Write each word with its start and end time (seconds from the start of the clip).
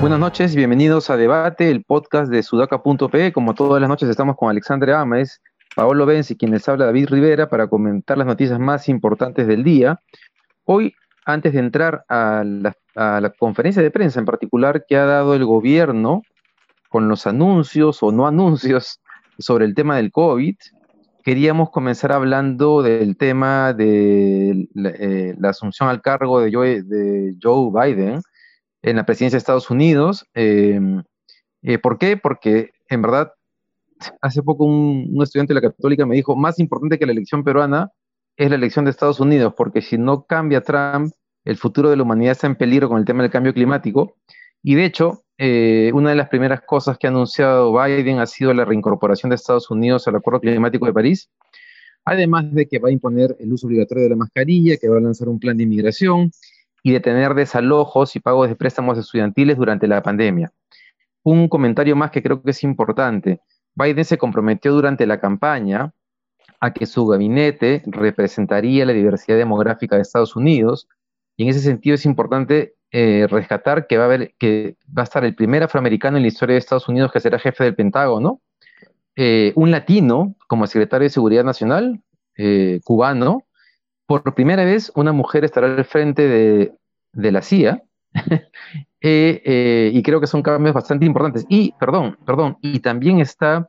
Buenas 0.00 0.18
noches 0.18 0.56
bienvenidos 0.56 1.10
a 1.10 1.18
Debate, 1.18 1.70
el 1.70 1.84
podcast 1.84 2.32
de 2.32 2.42
sudaca.pe. 2.42 3.32
Como 3.34 3.54
todas 3.54 3.82
las 3.82 3.90
noches 3.90 4.08
estamos 4.08 4.36
con 4.36 4.48
Alexandre 4.48 4.94
Ames, 4.94 5.42
Paolo 5.74 6.06
Benz 6.06 6.30
y 6.30 6.36
quienes 6.36 6.66
habla 6.70 6.86
David 6.86 7.08
Rivera 7.10 7.50
para 7.50 7.68
comentar 7.68 8.16
las 8.16 8.26
noticias 8.26 8.58
más 8.58 8.88
importantes 8.88 9.46
del 9.46 9.62
día. 9.62 10.00
Hoy, 10.64 10.94
antes 11.26 11.52
de 11.52 11.58
entrar 11.58 12.02
a 12.08 12.42
la, 12.46 13.30
conferencia 13.38 13.82
de 13.82 13.90
prensa 13.90 14.20
en 14.20 14.24
particular 14.24 14.86
que 14.88 14.96
ha 14.96 15.04
dado 15.04 15.34
el 15.34 15.44
gobierno 15.44 16.22
con 16.88 17.08
los 17.08 17.26
anuncios 17.26 18.02
o 18.02 18.12
no 18.12 18.26
anuncios 18.26 19.00
sobre 19.38 19.64
el 19.64 19.74
tema 19.74 19.96
del 19.96 20.10
COVID, 20.10 20.56
queríamos 21.24 21.70
comenzar 21.70 22.12
hablando 22.12 22.82
del 22.82 23.16
tema 23.16 23.72
de 23.72 24.68
la, 24.74 24.90
eh, 24.90 25.36
asunción 25.42 25.88
al 25.88 26.00
cargo 26.00 26.40
de 26.40 26.52
Joe, 26.52 26.82
de 26.82 27.34
Joe 27.42 27.70
Biden 27.72 28.20
en 28.82 28.96
la 28.96 29.04
presidencia 29.04 29.36
de 29.36 29.40
Estados 29.40 29.70
Unidos. 29.70 30.24
Em, 30.34 31.02
eh, 31.62 31.78
¿Por 31.78 31.98
qué? 31.98 32.16
Porque 32.16 32.70
en 32.88 33.02
verdad, 33.02 33.32
hace 34.20 34.42
poco 34.42 34.64
un, 34.64 35.18
estudiante 35.22 35.52
de 35.54 35.60
la 35.60 35.68
católica 35.68 36.06
me 36.06 36.16
dijo, 36.16 36.36
más 36.36 36.58
importante 36.58 36.98
que 36.98 37.06
la 37.06 37.12
elección 37.12 37.44
peruana 37.44 37.90
es 38.36 38.50
la 38.50 38.56
elección 38.56 38.84
de 38.84 38.90
Estados 38.90 39.20
Unidos, 39.20 39.54
porque 39.56 39.82
si 39.82 39.98
no 39.98 40.26
cambia 40.26 40.60
Trump, 40.60 41.12
el 41.44 41.56
futuro 41.56 41.90
de 41.90 41.96
la 41.96 42.02
humanidad 42.02 42.32
está 42.32 42.46
en 42.46 42.56
peligro 42.56 42.88
con 42.88 42.98
el 42.98 43.04
tema 43.04 43.22
del 43.22 43.30
cambio 43.30 43.54
climático. 43.54 44.16
Y 44.68 44.74
de 44.74 44.84
hecho, 44.84 45.22
eh, 45.38 45.92
una 45.94 46.10
de 46.10 46.16
las 46.16 46.28
primeras 46.28 46.60
cosas 46.60 46.98
que 46.98 47.06
ha 47.06 47.10
anunciado 47.10 47.72
Biden 47.72 48.18
ha 48.18 48.26
sido 48.26 48.52
la 48.52 48.64
reincorporación 48.64 49.30
de 49.30 49.36
Estados 49.36 49.70
Unidos 49.70 50.08
al 50.08 50.16
Acuerdo 50.16 50.40
Climático 50.40 50.86
de 50.86 50.92
París, 50.92 51.30
además 52.04 52.52
de 52.52 52.66
que 52.66 52.80
va 52.80 52.88
a 52.88 52.90
imponer 52.90 53.36
el 53.38 53.52
uso 53.52 53.68
obligatorio 53.68 54.02
de 54.02 54.10
la 54.10 54.16
mascarilla, 54.16 54.76
que 54.76 54.88
va 54.88 54.96
a 54.96 55.00
lanzar 55.00 55.28
un 55.28 55.38
plan 55.38 55.56
de 55.56 55.62
inmigración, 55.62 56.32
y 56.82 56.90
detener 56.90 57.34
desalojos 57.34 58.16
y 58.16 58.18
pagos 58.18 58.48
de 58.48 58.56
préstamos 58.56 58.98
estudiantiles 58.98 59.56
durante 59.56 59.86
la 59.86 60.02
pandemia. 60.02 60.52
Un 61.22 61.46
comentario 61.46 61.94
más 61.94 62.10
que 62.10 62.20
creo 62.20 62.42
que 62.42 62.50
es 62.50 62.64
importante. 62.64 63.38
Biden 63.76 64.04
se 64.04 64.18
comprometió 64.18 64.72
durante 64.72 65.06
la 65.06 65.20
campaña 65.20 65.92
a 66.58 66.72
que 66.72 66.86
su 66.86 67.06
gabinete 67.06 67.84
representaría 67.86 68.84
la 68.84 68.94
diversidad 68.94 69.36
demográfica 69.36 69.94
de 69.94 70.02
Estados 70.02 70.34
Unidos 70.34 70.88
y 71.36 71.44
en 71.44 71.50
ese 71.50 71.60
sentido 71.60 71.94
es 71.94 72.04
importante 72.04 72.75
eh, 72.92 73.26
rescatar 73.28 73.88
que 73.88 73.98
va, 73.98 74.04
a 74.04 74.06
haber, 74.06 74.34
que 74.38 74.76
va 74.96 75.02
a 75.02 75.04
estar 75.04 75.24
el 75.24 75.34
primer 75.34 75.62
afroamericano 75.62 76.16
en 76.16 76.22
la 76.22 76.28
historia 76.28 76.54
de 76.54 76.58
Estados 76.58 76.88
Unidos 76.88 77.10
que 77.12 77.20
será 77.20 77.38
jefe 77.38 77.64
del 77.64 77.74
Pentágono, 77.74 78.40
eh, 79.16 79.52
un 79.56 79.70
latino 79.70 80.36
como 80.46 80.66
secretario 80.66 81.06
de 81.06 81.10
Seguridad 81.10 81.44
Nacional, 81.44 82.00
eh, 82.36 82.80
cubano, 82.84 83.44
por 84.06 84.34
primera 84.34 84.64
vez 84.64 84.92
una 84.94 85.12
mujer 85.12 85.44
estará 85.44 85.66
al 85.66 85.84
frente 85.84 86.28
de, 86.28 87.32
la 87.32 87.42
CIA. 87.42 87.82
Y 89.08 90.02
creo 90.02 90.20
que 90.20 90.26
son 90.26 90.42
cambios 90.42 90.74
bastante 90.74 91.06
importantes. 91.06 91.46
Y, 91.48 91.72
perdón, 91.78 92.18
perdón, 92.26 92.58
y 92.60 92.80
también 92.80 93.20
está 93.20 93.68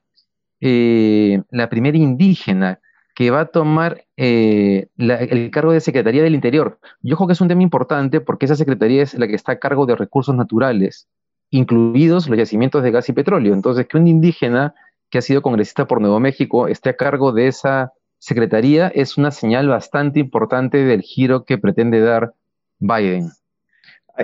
la 0.60 1.70
primera 1.70 1.96
indígena 1.96 2.80
que 3.18 3.32
va 3.32 3.40
a 3.40 3.46
tomar 3.46 4.06
el 4.16 5.50
cargo 5.52 5.72
de 5.72 5.82
Secretaría 5.82 6.22
del 6.22 6.36
Interior. 6.36 6.78
Yo 7.02 7.16
creo 7.16 7.26
que 7.26 7.34
es 7.34 7.42
un 7.42 7.48
tema 7.48 7.64
importante 7.64 8.22
porque 8.22 8.46
esa 8.46 8.56
secretaría 8.56 9.02
es 9.02 9.16
la 9.16 9.28
que 9.28 9.34
está 9.34 9.54
a 9.54 9.60
cargo 9.60 9.88
de 9.88 9.96
recursos 9.96 10.36
naturales, 10.36 11.08
incluidos 11.50 12.30
los 12.30 12.38
yacimientos 12.38 12.84
de 12.84 12.92
gas 12.92 13.10
y 13.10 13.14
petróleo. 13.14 13.56
Entonces, 13.56 13.88
que 13.88 13.98
un 13.98 14.08
indígena 14.08 14.76
que 15.10 15.18
ha 15.18 15.24
sido 15.24 15.42
congresista 15.42 15.88
por 15.88 16.00
Nuevo 16.00 16.20
México 16.20 16.68
esté 16.68 16.92
a 16.92 16.96
cargo 16.96 17.32
de 17.32 17.48
esa 17.48 17.92
secretaría 18.20 18.90
es 18.90 19.18
una 19.18 19.32
señal 19.32 19.68
bastante 19.68 20.20
importante 20.20 20.84
del 20.84 21.02
giro 21.02 21.44
que 21.44 21.58
pretende 21.58 22.02
dar 22.02 22.36
Biden. 22.78 23.32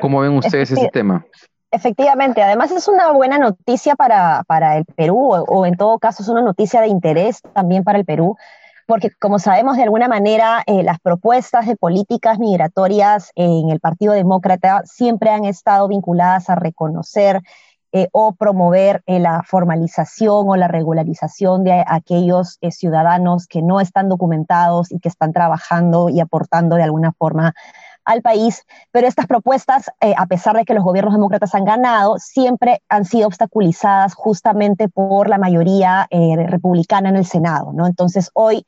¿Cómo 0.02 0.22
ven 0.22 0.34
ustedes 0.34 0.70
ese 0.70 0.90
tema? 0.90 1.26
Efectivamente, 1.72 2.44
además 2.44 2.70
es 2.70 2.88
una 2.88 3.12
buena 3.12 3.40
noticia 3.40 3.96
para, 3.96 4.44
el 4.78 4.86
Perú, 4.86 5.34
o, 5.34 5.66
en 5.66 5.78
todo 5.78 5.98
caso 5.98 6.22
es 6.22 6.30
una 6.30 6.44
noticia 6.44 6.80
de 6.80 6.90
interés 6.90 7.42
también 7.56 7.84
para 7.84 7.98
el 7.98 8.06
Perú, 8.06 8.38
porque 8.88 9.12
como 9.20 9.40
sabemos 9.40 9.78
de 9.78 9.84
alguna 9.84 10.08
manera 10.08 10.64
eh, 10.66 10.84
las 10.84 11.00
propuestas 11.00 11.68
de 11.68 11.76
políticas 11.76 12.40
migratorias 12.40 13.32
en 13.36 13.70
el 13.70 13.80
Partido 13.80 14.14
Demócrata 14.14 14.82
siempre 14.86 15.30
han 15.30 15.46
estado 15.46 15.88
vinculadas 15.88 16.50
a 16.50 16.56
reconocer 16.56 17.42
eh, 17.92 18.08
o 18.12 18.34
promover 18.34 19.04
eh, 19.06 19.20
la 19.20 19.44
formalización 19.44 20.50
o 20.50 20.56
la 20.56 20.68
regularización 20.68 21.64
de 21.64 21.84
aquellos 21.86 22.58
ciudadanos 22.72 23.46
que 23.48 23.62
no 23.62 23.80
están 23.80 24.10
documentados 24.10 24.92
y 24.92 25.00
que 25.00 25.10
están 25.10 25.32
trabajando 25.32 26.10
y 26.10 26.20
aportando 26.20 26.76
de 26.76 26.84
alguna 26.84 27.12
forma 27.12 27.54
al 28.06 28.22
país, 28.22 28.64
pero 28.92 29.08
estas 29.08 29.28
propuestas, 29.28 29.90
a 30.18 30.26
pesar 30.28 30.56
de 30.56 30.66
que 30.66 30.74
los 30.74 30.84
gobiernos 30.84 31.14
demócratas 31.14 31.56
han 31.56 31.66
ganado, 31.66 32.18
siempre 32.20 32.82
han 32.90 33.06
sido 33.06 33.28
obstaculizadas 33.28 34.14
justamente 34.14 34.90
por 34.90 35.30
la 35.30 35.38
mayoría 35.38 36.08
republicana 36.48 37.10
en 37.10 37.16
el 37.16 37.26
Senado, 37.26 37.72
¿no? 37.74 37.88
Entonces, 37.88 38.30
hoy 38.34 38.66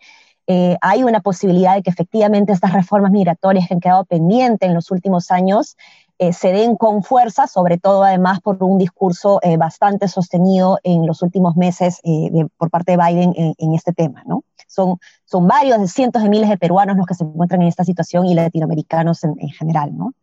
hay 0.47 1.03
una 1.03 1.21
posibilidad 1.21 1.75
de 1.75 1.81
que 1.81 1.89
efectivamente 1.89 2.53
estas 2.53 2.73
reformas 2.73 3.11
migratorias 3.11 3.67
que 3.67 3.73
han 3.73 3.79
quedado 3.79 4.05
pendientes 4.05 4.69
en 4.69 4.75
los 4.75 4.91
últimos 4.91 5.31
años 5.31 5.75
eh, 6.17 6.31
se 6.31 6.53
den 6.53 6.77
con 6.77 7.03
fuerza, 7.03 7.45
sobre 7.45 7.77
todo 7.77 8.03
además 8.03 8.39
por 8.39 8.63
un 8.63 8.77
discurso 8.77 9.39
eh, 9.43 9.57
bastante 9.57 10.07
sostenido 10.07 10.79
en 10.83 11.05
los 11.05 11.21
últimos 11.21 11.57
meses 11.57 11.99
eh, 12.05 12.45
por 12.57 12.69
parte 12.69 12.93
de 12.93 12.97
Biden 12.97 13.33
en, 13.35 13.73
este 13.73 13.91
tema. 13.91 14.23
¿no? 14.25 14.45
Son, 14.65 14.97
son 15.25 15.45
varios, 15.45 15.77
de 15.77 15.89
cientos 15.89 16.23
de 16.23 16.29
miles 16.29 16.49
de 16.49 16.57
peruanos 16.57 16.95
los 16.95 17.05
que 17.05 17.15
se 17.15 17.25
encuentran 17.25 17.61
en 17.61 17.67
esta 17.67 17.83
situación 17.83 18.25
y 18.25 18.33
latinoamericanos 18.33 19.25
en, 19.25 19.35
general. 19.49 19.91
¿no? 19.97 20.13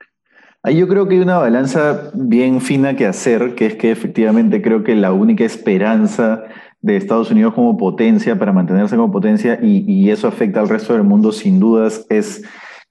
Yo 0.72 0.88
creo 0.88 1.06
que 1.06 1.16
hay 1.16 1.20
una 1.20 1.36
balanza 1.36 2.10
bien 2.14 2.62
fina 2.62 2.96
que 2.96 3.06
hacer, 3.06 3.54
que 3.54 3.66
es 3.66 3.74
que 3.74 3.90
efectivamente 3.90 4.62
creo 4.62 4.84
que 4.84 4.94
la 4.94 5.12
única 5.12 5.44
esperanza 5.44 6.42
de 6.80 6.96
Estados 6.96 7.30
Unidos 7.30 7.52
como 7.52 7.76
potencia 7.76 8.38
para 8.38 8.52
mantenerse 8.52 8.96
como 8.96 9.12
potencia 9.12 9.58
y, 9.60 9.84
y 9.86 10.10
eso 10.10 10.26
afecta 10.26 10.60
al 10.60 10.70
resto 10.70 10.94
del 10.94 11.02
mundo 11.02 11.32
sin 11.32 11.60
dudas 11.60 12.06
es 12.08 12.42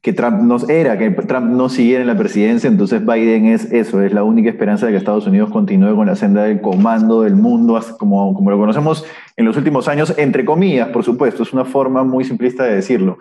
que 0.01 0.13
Trump 0.13 0.41
no 0.41 0.57
era, 0.67 0.97
que 0.97 1.12
Trump 1.12 1.51
no 1.51 1.69
siguiera 1.69 2.01
en 2.01 2.07
la 2.07 2.17
presidencia, 2.17 2.67
entonces 2.67 3.06
Biden 3.06 3.45
es 3.45 3.72
eso, 3.72 4.01
es 4.01 4.13
la 4.13 4.23
única 4.23 4.50
esperanza 4.50 4.88
de 4.88 4.94
que 4.94 4.97
Estados 4.97 5.28
Unidos 5.28 5.51
continúe 5.51 5.95
con 5.95 6.07
la 6.07 6.16
senda 6.16 6.44
del 6.44 6.59
comando 6.59 7.22
del 7.22 7.35
mundo, 7.35 7.79
como, 8.00 8.34
como 8.34 8.50
lo 8.50 8.57
conocemos 8.57 9.06
en 9.38 9.45
los 9.45 9.56
últimos 9.57 9.88
años, 9.88 10.13
entre 10.17 10.44
comillas, 10.44 10.90
por 10.90 11.03
supuesto, 11.03 11.44
es 11.44 11.53
una 11.53 11.66
forma 11.66 12.03
muy 12.03 12.23
simplista 12.23 12.63
de 12.63 12.75
decirlo. 12.75 13.19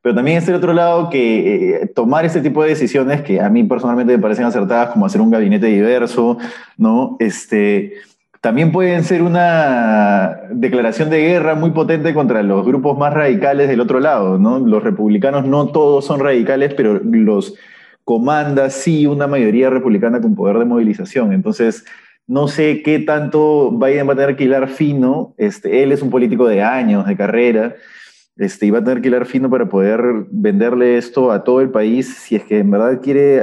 Pero 0.00 0.16
también 0.16 0.38
es 0.38 0.48
el 0.48 0.56
otro 0.56 0.72
lado 0.72 1.10
que 1.10 1.82
eh, 1.82 1.86
tomar 1.86 2.24
este 2.24 2.40
tipo 2.40 2.62
de 2.62 2.70
decisiones 2.70 3.20
que 3.22 3.40
a 3.40 3.48
mí 3.48 3.62
personalmente 3.62 4.16
me 4.16 4.22
parecen 4.22 4.46
acertadas, 4.46 4.90
como 4.90 5.06
hacer 5.06 5.20
un 5.20 5.30
gabinete 5.30 5.66
diverso, 5.66 6.38
¿no? 6.76 7.16
Este, 7.20 7.94
también 8.42 8.72
pueden 8.72 9.04
ser 9.04 9.22
una 9.22 10.40
declaración 10.50 11.10
de 11.10 11.20
guerra 11.20 11.54
muy 11.54 11.70
potente 11.70 12.12
contra 12.12 12.42
los 12.42 12.66
grupos 12.66 12.98
más 12.98 13.14
radicales 13.14 13.68
del 13.68 13.80
otro 13.80 14.00
lado, 14.00 14.36
¿no? 14.36 14.58
Los 14.58 14.82
republicanos 14.82 15.46
no 15.46 15.68
todos 15.68 16.04
son 16.04 16.18
radicales, 16.18 16.74
pero 16.74 17.00
los 17.04 17.54
comanda 18.02 18.68
sí 18.68 19.06
una 19.06 19.28
mayoría 19.28 19.70
republicana 19.70 20.20
con 20.20 20.34
poder 20.34 20.58
de 20.58 20.64
movilización. 20.64 21.32
Entonces, 21.32 21.84
no 22.26 22.48
sé 22.48 22.82
qué 22.82 22.98
tanto 22.98 23.70
Biden 23.70 24.08
va 24.08 24.14
a 24.14 24.16
tener 24.16 24.34
que 24.34 24.42
hilar 24.42 24.68
fino. 24.68 25.34
Este, 25.38 25.84
él 25.84 25.92
es 25.92 26.02
un 26.02 26.10
político 26.10 26.48
de 26.48 26.64
años, 26.64 27.06
de 27.06 27.16
carrera, 27.16 27.76
este, 28.42 28.66
y 28.66 28.70
va 28.70 28.80
a 28.80 28.84
tener 28.84 29.00
que 29.00 29.08
hilar 29.08 29.24
fino 29.24 29.48
para 29.48 29.68
poder 29.68 30.00
venderle 30.30 30.96
esto 30.96 31.30
a 31.30 31.44
todo 31.44 31.60
el 31.60 31.70
país 31.70 32.12
si 32.12 32.34
es 32.34 32.42
que 32.42 32.58
en 32.58 32.70
verdad 32.72 33.00
quiere 33.00 33.42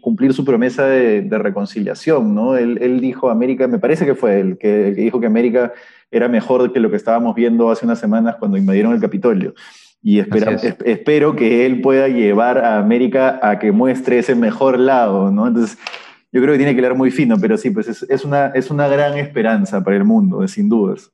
cumplir 0.00 0.34
su 0.34 0.44
promesa 0.44 0.84
de, 0.84 1.26
reconciliación, 1.38 2.34
¿no? 2.34 2.56
Él, 2.56 3.00
dijo, 3.00 3.30
América, 3.30 3.66
me 3.66 3.78
parece 3.78 4.04
que 4.04 4.14
fue 4.14 4.38
él, 4.40 4.58
que, 4.58 4.92
dijo 4.92 5.20
que 5.20 5.26
América 5.26 5.72
era 6.10 6.28
mejor 6.28 6.72
que 6.72 6.80
lo 6.80 6.90
que 6.90 6.96
estábamos 6.96 7.34
viendo 7.34 7.70
hace 7.70 7.86
unas 7.86 7.98
semanas 7.98 8.36
cuando 8.38 8.58
invadieron 8.58 8.92
el 8.92 9.00
Capitolio. 9.00 9.54
Y 10.02 10.18
espero 10.18 11.34
que 11.34 11.64
él 11.64 11.80
pueda 11.80 12.08
llevar 12.08 12.58
a 12.58 12.78
América 12.78 13.40
a 13.42 13.58
que 13.58 13.72
muestre 13.72 14.18
ese 14.18 14.34
mejor 14.34 14.78
lado, 14.78 15.30
¿no? 15.30 15.46
Entonces, 15.46 15.78
yo 16.30 16.42
creo 16.42 16.52
que 16.52 16.58
tiene 16.58 16.74
que 16.74 16.82
leer 16.82 16.94
muy 16.94 17.10
fino, 17.10 17.36
pero 17.40 17.56
sí, 17.56 17.70
pues 17.70 17.88
es, 17.88 18.02
es, 18.02 18.24
una, 18.24 18.48
es 18.48 18.70
una 18.70 18.86
gran 18.86 19.16
esperanza 19.16 19.82
para 19.82 19.96
el 19.96 20.04
mundo, 20.04 20.46
sin 20.46 20.68
dudas. 20.68 21.10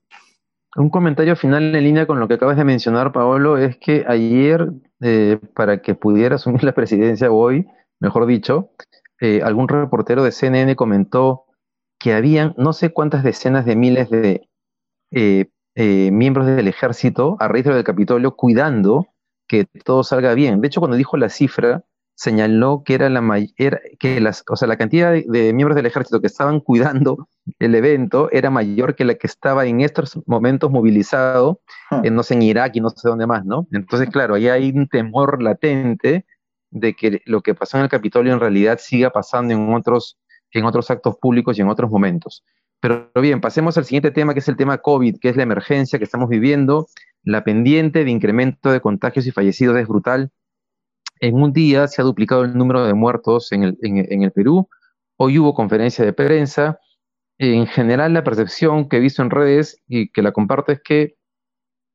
Un 0.77 0.91
comentario 0.91 1.37
final 1.37 1.75
en 1.75 1.85
línea 1.85 2.07
con 2.07 2.21
lo 2.21 2.29
que 2.29 2.35
acabas 2.35 2.59
de 2.59 2.65
mencionar, 2.65 3.11
Paolo, 3.11 3.57
es 3.57 3.79
que 3.79 4.05
ayer, 4.07 4.73
eh, 5.01 5.39
para 5.55 5.81
que 5.81 5.95
pudiera 5.95 6.35
asumir 6.35 6.65
la 6.65 6.73
presidencia 6.73 7.31
hoy, 7.31 7.67
mejor 7.99 8.27
dicho, 8.27 8.73
eh, 9.21 9.41
algún 9.43 9.69
reportero 9.69 10.23
de 10.23 10.33
CNN 10.33 10.77
comentó 10.77 11.45
que 11.99 12.13
habían 12.13 12.55
no 12.59 12.75
sé 12.75 12.93
cuántas 12.93 13.25
decenas 13.25 13.65
de 13.65 13.75
miles 13.75 14.11
de 14.11 14.51
eh, 15.13 15.47
miembros 16.13 16.47
del 16.47 16.69
ejército 16.69 17.37
a 17.41 17.49
raíz 17.49 17.65
del 17.65 17.83
Capitolio 17.83 18.37
cuidando 18.37 19.07
que 19.49 19.65
todo 19.83 20.05
salga 20.05 20.35
bien. 20.35 20.61
De 20.61 20.67
hecho, 20.67 20.81
cuando 20.81 20.99
dijo 20.99 21.17
la 21.17 21.31
cifra, 21.31 21.85
señaló 22.17 22.83
que 22.83 22.95
era 22.95 23.11
la 23.11 23.21
mayor, 23.21 23.83
que 23.99 24.21
las, 24.21 24.43
o 24.49 24.57
sea, 24.57 24.67
la 24.67 24.79
cantidad 24.79 25.13
de, 25.13 25.53
miembros 25.53 25.77
del 25.77 25.85
ejército 25.85 26.21
que 26.21 26.27
estaban 26.27 26.61
cuidando 26.61 27.29
el 27.59 27.75
evento 27.75 28.31
era 28.33 28.51
mayor 28.51 28.97
que 28.97 29.05
la 29.05 29.15
que 29.15 29.27
estaba 29.27 29.67
en 29.67 29.83
estos 29.83 30.19
momentos 30.27 30.71
movilizado, 30.71 31.61
ah. 31.91 32.01
en, 32.03 32.15
no 32.15 32.23
sé, 32.23 32.35
en 32.35 32.43
Irak 32.43 32.75
y 32.75 32.81
no 32.81 32.89
sé 32.89 33.09
dónde 33.09 33.27
más, 33.27 33.45
¿no? 33.45 33.69
Entonces, 33.71 34.09
claro, 34.09 34.35
ahí 34.35 34.49
hay 34.49 34.71
un 34.71 34.89
temor 34.89 35.43
latente 35.43 36.25
de 36.71 36.95
que 36.95 37.21
lo 37.27 37.43
que 37.43 37.55
pasó 37.55 37.77
en 37.77 37.85
el 37.85 37.91
Capitolio 37.91 38.33
en 38.33 38.41
realidad 38.41 38.79
siga 38.81 39.11
pasando 39.11 39.53
en 39.53 39.75
otros, 39.75 40.19
en 40.53 40.65
otros 40.65 40.91
actos 40.91 41.17
públicos 41.19 41.59
y 41.59 41.61
en 41.61 41.69
otros 41.69 41.91
momentos. 41.91 42.45
Pero 42.81 43.11
bien, 43.21 43.43
pasemos 43.43 43.77
al 43.77 43.85
siguiente 43.85 44.11
tema, 44.11 44.33
que 44.33 44.41
es 44.41 44.49
el 44.49 44.57
tema 44.57 44.79
COVID, 44.79 45.19
que 45.21 45.29
es 45.29 45.37
la 45.37 45.43
emergencia 45.43 45.99
que 45.99 46.05
estamos 46.05 46.31
viviendo. 46.31 46.87
La 47.23 47.45
pendiente 47.45 48.05
de 48.05 48.11
incremento 48.11 48.73
de 48.73 48.81
contagios 48.81 49.27
y 49.27 49.33
fallecidos 49.33 49.77
es 49.77 49.87
brutal 49.87 50.31
en 51.21 51.35
un 51.35 51.53
día 51.53 51.87
se 51.89 52.03
ha 52.03 52.05
duplicado 52.05 52.45
el 52.45 52.57
número 52.57 52.85
de 52.87 52.95
muertos 52.95 53.53
en 53.53 53.65
el, 53.65 54.33
Perú. 54.33 54.69
Hoy 55.17 55.39
hubo 55.39 55.55
conferencia 55.55 56.05
de 56.05 56.13
prensa. 56.13 56.79
En 57.39 57.67
general, 57.67 58.15
la 58.15 58.25
percepción 58.25 58.89
que 58.89 58.97
he 58.97 59.01
visto 59.01 59.23
en 59.23 59.31
redes 59.31 59.83
y 59.87 60.11
que 60.11 60.23
la 60.23 60.33
comparto 60.33 60.73
es 60.73 60.81
que 60.83 61.17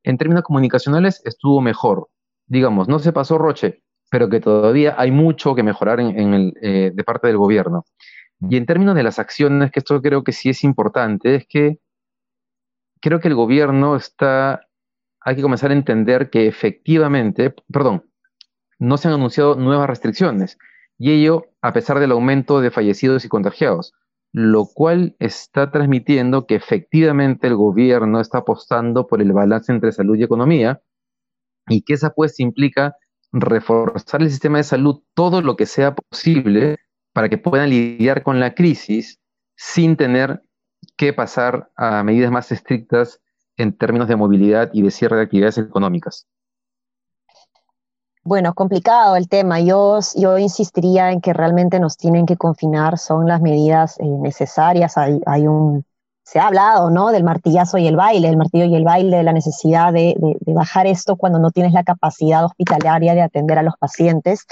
en 0.04 0.18
términos 0.18 0.44
comunicacionales 0.44 1.22
estuvo 1.26 1.62
mejor. 1.62 2.10
Digamos, 2.48 2.88
no 2.88 3.00
se 3.00 3.14
pasó 3.14 3.38
Roche, 3.38 3.84
pero 4.10 4.30
que 4.30 4.40
todavía 4.40 4.96
hay 4.98 5.12
mucho 5.12 5.56
que 5.56 5.64
mejorar 5.64 6.00
en, 6.00 6.34
el, 6.34 6.54
eh, 6.62 6.92
de 6.94 7.04
parte 7.04 7.28
del 7.28 7.38
gobierno. 7.38 7.86
Y 8.50 8.58
en 8.58 8.66
términos 8.66 8.96
de 8.96 9.04
las 9.04 9.20
acciones, 9.20 9.72
que 9.72 9.80
esto 9.80 10.02
creo 10.02 10.24
que 10.24 10.32
sí 10.32 10.50
es 10.50 10.64
importante, 10.64 11.36
es 11.36 11.48
que 11.48 11.80
creo 13.00 13.20
que 13.20 13.28
el 13.28 13.36
gobierno 13.36 13.96
está, 13.96 14.68
hay 15.20 15.36
que 15.36 15.42
comenzar 15.44 15.72
a 15.72 15.76
entender 15.76 16.30
que 16.32 16.48
efectivamente, 16.48 17.54
perdón, 17.72 18.11
no 18.82 18.98
se 18.98 19.08
han 19.08 19.14
anunciado 19.14 19.56
nuevas 19.56 19.88
restricciones, 19.88 20.58
y 20.98 21.12
ello 21.12 21.46
a 21.62 21.72
pesar 21.72 22.00
del 22.00 22.12
aumento 22.12 22.62
de 22.62 22.72
fallecidos 22.72 23.24
y 23.24 23.30
contagiados, 23.30 23.94
lo 24.34 24.66
cual 24.66 25.16
está 25.20 25.70
transmitiendo 25.70 26.48
que 26.48 26.56
efectivamente 26.56 27.46
el 27.46 27.56
gobierno 27.56 28.20
está 28.20 28.40
apostando 28.40 29.06
por 29.06 29.22
el 29.22 29.34
balance 29.34 29.72
entre 29.72 29.92
salud 29.92 30.16
y 30.18 30.24
economía, 30.24 30.82
y 31.68 31.84
que 31.84 31.94
esa 31.94 32.08
apuesta 32.08 32.42
implica 32.42 32.96
reforzar 33.32 34.24
el 34.24 34.32
sistema 34.32 34.58
de 34.58 34.64
salud 34.64 35.04
todo 35.14 35.44
lo 35.44 35.56
que 35.56 35.68
sea 35.68 35.94
posible 35.94 36.80
para 37.14 37.30
que 37.30 37.38
puedan 37.38 37.70
lidiar 37.70 38.24
con 38.24 38.40
la 38.40 38.56
crisis 38.56 39.20
sin 39.56 39.96
tener 39.96 40.42
que 40.98 41.14
pasar 41.14 41.70
a 41.76 42.02
medidas 42.02 42.32
más 42.32 42.52
estrictas 42.52 43.22
en 43.58 43.78
términos 43.78 44.08
de 44.08 44.16
movilidad 44.16 44.72
y 44.74 44.82
de 44.82 44.90
cierre 44.90 45.18
de 45.18 45.24
actividades 45.24 45.60
económicas. 45.60 46.28
Bueno, 48.24 48.54
complicado 48.54 49.16
el 49.16 49.28
tema. 49.28 49.60
Yo, 49.62 50.00
yo 50.16 50.38
insistiría 50.38 51.12
en 51.12 51.22
que 51.22 51.34
realmente 51.34 51.80
nos 51.80 51.98
tienen 51.98 52.28
que 52.28 52.38
confinar, 52.38 53.00
son 53.00 53.28
las 53.28 53.42
medidas 53.42 54.00
eh, 54.00 54.06
necesarias. 54.06 54.96
Hay, 54.96 55.48
un, 55.48 55.86
se 56.24 56.40
ha 56.40 56.46
hablado 56.46 56.92
¿no? 56.92 57.10
del 57.10 57.24
martillazo 57.24 57.80
y 57.80 57.88
el 57.88 57.96
baile, 57.96 58.30
el 58.30 58.38
martillo 58.38 58.66
y 58.66 58.76
el 58.76 58.84
baile, 58.84 59.18
de 59.18 59.24
la 59.24 59.34
necesidad 59.34 59.92
de, 59.92 60.16
bajar 60.46 60.86
esto 60.86 61.16
cuando 61.16 61.40
no 61.40 61.50
tienes 61.50 61.74
la 61.74 61.84
capacidad 61.84 62.46
hospitalaria 62.46 63.16
de 63.16 63.24
atender 63.24 63.58
a 63.58 63.64
los 63.64 63.74
pacientes. 63.80 64.46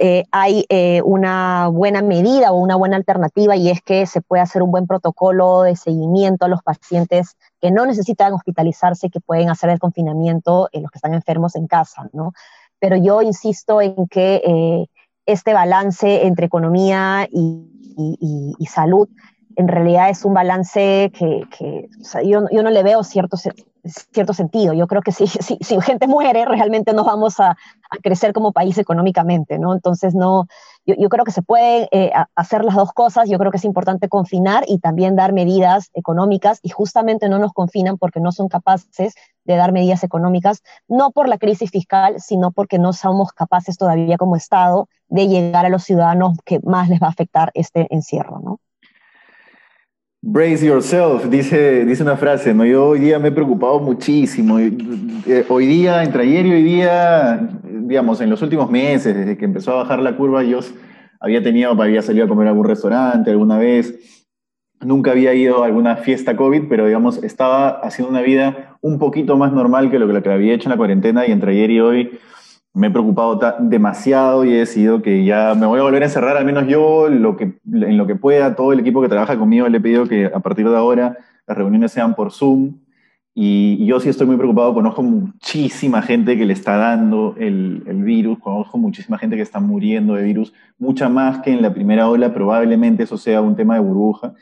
Eh, 0.00 0.24
hay 0.32 0.66
eh, 0.68 1.00
una 1.04 1.68
buena 1.68 2.02
medida 2.02 2.50
o 2.50 2.58
una 2.58 2.74
buena 2.74 2.96
alternativa 2.96 3.54
y 3.54 3.70
es 3.70 3.80
que 3.80 4.06
se 4.06 4.22
puede 4.22 4.42
hacer 4.42 4.60
un 4.60 4.72
buen 4.72 4.88
protocolo 4.88 5.62
de 5.62 5.76
seguimiento 5.76 6.46
a 6.46 6.48
los 6.48 6.64
pacientes 6.64 7.36
que 7.60 7.70
no 7.70 7.86
necesitan 7.86 8.32
hospitalizarse, 8.32 9.08
que 9.08 9.20
pueden 9.20 9.50
hacer 9.50 9.70
el 9.70 9.78
confinamiento, 9.78 10.68
en 10.72 10.82
los 10.82 10.90
que 10.90 10.98
están 10.98 11.14
enfermos 11.14 11.54
en 11.54 11.68
casa, 11.68 12.08
¿no? 12.12 12.32
Pero 12.84 12.98
yo 12.98 13.22
insisto 13.22 13.80
en 13.80 13.94
que 14.08 14.42
eh, 14.44 14.86
este 15.24 15.54
balance 15.54 16.26
entre 16.26 16.44
economía 16.44 17.26
y, 17.32 18.54
salud 18.68 19.08
en 19.56 19.68
realidad 19.68 20.10
es 20.10 20.24
un 20.24 20.34
balance 20.34 21.10
que, 21.16 21.88
yo, 22.24 22.40
no 22.40 22.70
le 22.70 22.82
veo 22.82 23.02
cierto, 23.04 23.36
cierto 23.36 24.32
sentido. 24.32 24.72
Yo 24.72 24.86
creo 24.86 25.02
que 25.02 25.12
si, 25.12 25.26
si, 25.26 25.80
gente 25.80 26.06
muere, 26.06 26.44
realmente 26.44 26.92
no 26.92 27.04
vamos 27.04 27.40
a, 27.40 27.50
a, 27.50 27.96
crecer 28.02 28.32
como 28.32 28.52
país 28.52 28.78
económicamente, 28.78 29.58
¿no? 29.58 29.74
Entonces, 29.74 30.14
no, 30.14 30.46
yo, 30.86 31.08
creo 31.08 31.24
que 31.24 31.30
se 31.30 31.42
puede 31.42 31.88
eh, 31.92 32.12
hacer 32.34 32.64
las 32.64 32.74
dos 32.74 32.92
cosas. 32.92 33.28
Yo 33.28 33.38
creo 33.38 33.50
que 33.50 33.56
es 33.56 33.64
importante 33.64 34.08
confinar 34.08 34.64
y 34.68 34.78
también 34.78 35.16
dar 35.16 35.32
medidas 35.32 35.90
económicas 35.94 36.60
y 36.62 36.68
justamente 36.68 37.28
no 37.28 37.38
nos 37.38 37.52
confinan 37.52 37.96
porque 37.96 38.20
no 38.20 38.32
son 38.32 38.48
capaces 38.48 39.14
de 39.44 39.56
dar 39.56 39.72
medidas 39.72 40.04
económicas, 40.04 40.62
no 40.88 41.10
por 41.10 41.28
la 41.28 41.38
crisis 41.38 41.70
fiscal, 41.70 42.20
sino 42.20 42.50
porque 42.50 42.78
no 42.78 42.92
somos 42.92 43.32
capaces 43.32 43.76
todavía 43.76 44.16
como 44.16 44.36
Estado 44.36 44.88
de 45.08 45.28
llegar 45.28 45.66
a 45.66 45.70
los 45.70 45.84
ciudadanos 45.84 46.36
que 46.44 46.60
más 46.60 46.88
les 46.88 47.00
va 47.00 47.06
a 47.06 47.10
afectar 47.10 47.50
este 47.54 47.86
encierro, 47.90 48.40
¿no? 48.40 48.60
Brace 50.26 50.64
yourself, 50.64 51.28
dice, 51.28 51.84
dice 51.84 52.02
una 52.02 52.16
frase, 52.16 52.54
¿no? 52.54 52.64
Yo 52.64 52.86
hoy 52.86 52.98
día 52.98 53.18
me 53.18 53.28
he 53.28 53.32
preocupado 53.32 53.78
muchísimo. 53.78 54.58
Eh, 54.58 55.44
hoy 55.50 55.66
día, 55.66 56.02
entre 56.02 56.22
ayer 56.22 56.46
y 56.46 56.52
hoy 56.52 56.62
día, 56.62 57.46
digamos, 57.62 58.22
en 58.22 58.30
los 58.30 58.40
últimos 58.40 58.70
meses, 58.70 59.14
desde 59.14 59.36
que 59.36 59.44
empezó 59.44 59.72
a 59.72 59.82
bajar 59.82 60.00
la 60.00 60.16
curva, 60.16 60.42
yo 60.42 60.60
había 61.20 61.42
tenido, 61.42 61.72
había 61.72 62.00
salido 62.00 62.24
a 62.24 62.28
comer 62.28 62.46
a 62.46 62.50
algún 62.52 62.66
restaurante 62.66 63.30
alguna 63.30 63.58
vez. 63.58 63.98
Nunca 64.80 65.10
había 65.10 65.34
ido 65.34 65.62
a 65.62 65.66
alguna 65.66 65.96
fiesta 65.96 66.34
COVID, 66.36 66.68
pero 66.70 66.86
digamos, 66.86 67.22
estaba 67.22 67.68
haciendo 67.80 68.10
una 68.10 68.22
vida 68.22 68.78
un 68.80 68.98
poquito 68.98 69.36
más 69.36 69.52
normal 69.52 69.90
que 69.90 69.98
lo 69.98 70.22
que 70.22 70.30
había 70.30 70.54
hecho 70.54 70.68
en 70.68 70.70
la 70.70 70.78
cuarentena 70.78 71.26
y 71.26 71.32
entre 71.32 71.52
ayer 71.52 71.70
y 71.70 71.80
hoy 71.80 72.18
me 72.74 72.88
he 72.88 72.90
preocupado 72.90 73.38
demasiado 73.60 74.44
y 74.44 74.52
he 74.52 74.58
decidido 74.58 75.00
que 75.00 75.24
ya 75.24 75.54
me 75.54 75.64
voy 75.64 75.78
a 75.78 75.84
volver 75.84 76.02
a 76.02 76.06
encerrar, 76.06 76.36
al 76.36 76.44
menos 76.44 76.66
yo, 76.66 77.08
lo 77.08 77.36
que, 77.36 77.54
en 77.72 77.96
lo 77.96 78.06
que 78.06 78.16
pueda. 78.16 78.56
Todo 78.56 78.72
el 78.72 78.80
equipo 78.80 79.00
que 79.00 79.08
trabaja 79.08 79.38
conmigo 79.38 79.68
le 79.68 79.78
he 79.78 79.80
pedido 79.80 80.08
que 80.08 80.26
a 80.26 80.40
partir 80.40 80.68
de 80.68 80.76
ahora 80.76 81.16
las 81.46 81.56
reuniones 81.56 81.92
sean 81.92 82.16
por 82.16 82.32
Zoom. 82.32 82.74
Y, 83.32 83.84
yo 83.86 84.00
sí 84.00 84.08
estoy 84.08 84.26
muy 84.26 84.36
preocupado, 84.36 84.74
conozco 84.74 85.02
muchísima 85.02 86.02
gente 86.02 86.36
que 86.36 86.44
le 86.44 86.52
está 86.52 86.76
dando 86.76 87.34
el, 87.38 87.82
el, 87.86 88.02
virus, 88.02 88.38
conozco 88.38 88.76
muchísima 88.78 89.18
gente 89.18 89.36
que 89.36 89.42
está 89.42 89.60
muriendo 89.60 90.14
de 90.14 90.22
virus, 90.22 90.52
mucha 90.78 91.08
más 91.08 91.40
que 91.40 91.50
en 91.50 91.60
la 91.60 91.74
primera 91.74 92.08
ola, 92.08 92.32
probablemente 92.32 93.02
eso 93.04 93.16
sea 93.16 93.40
un 93.40 93.56
tema 93.56 93.74
de 93.74 93.80
burbuja. 93.80 94.34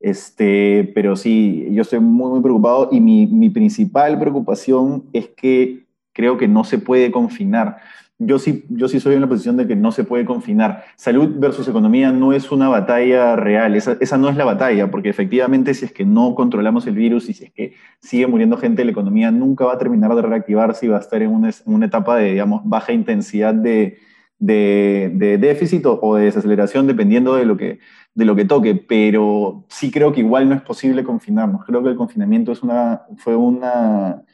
Este, 0.00 0.90
pero 0.94 1.16
sí, 1.16 1.68
yo 1.72 1.82
estoy 1.82 2.00
muy, 2.00 2.30
muy 2.30 2.40
preocupado 2.40 2.88
y 2.90 3.00
mi, 3.00 3.26
mi 3.26 3.50
principal 3.50 4.18
preocupación 4.18 5.04
es 5.12 5.28
que 5.28 5.89
creo 6.20 6.36
que 6.36 6.48
no 6.48 6.64
se 6.64 6.78
puede 6.78 7.10
confinar. 7.10 7.78
Yo 8.18 8.38
sí, 8.38 8.66
yo 8.68 8.86
sí 8.88 9.00
soy 9.00 9.14
en 9.14 9.22
la 9.22 9.28
posición 9.28 9.56
de 9.56 9.66
que 9.66 9.74
no 9.74 9.90
se 9.90 10.04
puede 10.04 10.26
confinar. 10.26 10.84
Salud 10.96 11.36
versus 11.38 11.66
economía 11.66 12.12
no 12.12 12.34
es 12.34 12.52
una 12.52 12.68
batalla 12.68 13.34
real, 13.36 13.74
esa, 13.74 13.96
esa 14.00 14.18
no 14.18 14.28
es 14.28 14.36
la 14.36 14.44
batalla, 14.44 14.90
porque 14.90 15.08
efectivamente 15.08 15.72
si 15.72 15.86
es 15.86 15.92
que 15.92 16.04
no 16.04 16.34
controlamos 16.34 16.86
el 16.86 16.96
virus 16.96 17.30
y 17.30 17.32
si 17.32 17.44
es 17.44 17.52
que 17.52 17.72
sigue 18.02 18.26
muriendo 18.26 18.58
gente, 18.58 18.84
la 18.84 18.90
economía 18.90 19.30
nunca 19.30 19.64
va 19.64 19.72
a 19.72 19.78
terminar 19.78 20.14
de 20.14 20.20
reactivarse 20.20 20.84
y 20.84 20.90
va 20.90 20.98
a 20.98 21.00
estar 21.00 21.22
en 21.22 21.30
una, 21.30 21.48
en 21.48 21.74
una 21.74 21.86
etapa 21.86 22.16
de, 22.16 22.32
digamos, 22.32 22.60
baja 22.64 22.92
intensidad 22.92 23.54
de, 23.54 23.96
de, 24.38 25.10
de 25.14 25.38
déficit 25.38 25.86
o 25.86 26.16
de 26.16 26.24
desaceleración, 26.24 26.86
dependiendo 26.86 27.36
de 27.36 27.46
lo, 27.46 27.56
que, 27.56 27.78
de 28.14 28.24
lo 28.26 28.36
que 28.36 28.44
toque. 28.44 28.74
Pero 28.74 29.64
sí 29.70 29.90
creo 29.90 30.12
que 30.12 30.20
igual 30.20 30.46
no 30.46 30.54
es 30.54 30.60
posible 30.60 31.04
confinarnos. 31.04 31.64
Creo 31.64 31.82
que 31.82 31.88
el 31.88 31.96
confinamiento 31.96 32.52
es 32.52 32.62
una, 32.62 33.06
fue 33.16 33.34
una 33.34 34.24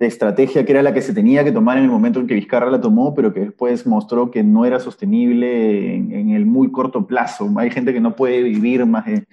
estrategia 0.00 0.64
que 0.64 0.72
era 0.72 0.82
la 0.82 0.92
que 0.92 1.02
se 1.02 1.14
tenía 1.14 1.44
que 1.44 1.52
tomar 1.52 1.78
en 1.78 1.84
el 1.84 1.90
momento 1.90 2.20
en 2.20 2.26
que 2.26 2.34
Vizcarra 2.34 2.70
la 2.70 2.80
tomó, 2.80 3.14
pero 3.14 3.32
que 3.32 3.40
después 3.40 3.86
mostró 3.86 4.30
que 4.30 4.42
no 4.42 4.64
era 4.64 4.80
sostenible 4.80 5.94
en, 5.94 6.30
el 6.30 6.46
muy 6.46 6.70
corto 6.72 7.06
plazo. 7.06 7.50
Hay 7.56 7.70
gente 7.70 7.92
que 7.92 8.00
no 8.00 8.16
puede 8.16 8.42
vivir 8.42 8.84
más 8.86 9.06
de 9.06 9.26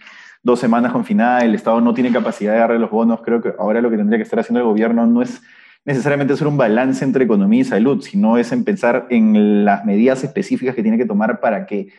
dos 0.43 0.59
semanas 0.59 0.91
confinada, 0.91 1.39
el 1.39 1.55
Estado 1.55 1.81
no 1.81 1.93
tiene 1.93 2.11
capacidad 2.11 2.53
de 2.53 2.59
darle 2.59 2.79
los 2.79 2.91
bonos. 2.91 3.21
Creo 3.21 3.41
que 3.41 3.53
ahora 3.57 3.81
lo 3.81 3.89
que 3.89 3.97
tendría 3.97 4.17
que 4.17 4.23
estar 4.23 4.39
haciendo 4.39 4.59
el 4.59 4.65
gobierno 4.65 5.05
no 5.07 5.21
es 5.21 5.41
necesariamente 5.83 6.33
hacer 6.33 6.47
un 6.47 6.57
balance 6.57 7.03
entre 7.03 7.25
economía 7.25 7.61
y 7.61 7.65
salud, 7.65 8.01
sino 8.01 8.37
es 8.37 8.51
empezar 8.51 9.07
en 9.09 9.65
las 9.65 9.83
medidas 9.83 10.23
específicas 10.23 10.75
que 10.75 10.83
tiene 10.83 10.97
que 10.97 11.05
tomar 11.05 11.39
para 11.39 11.65
que 11.65 11.89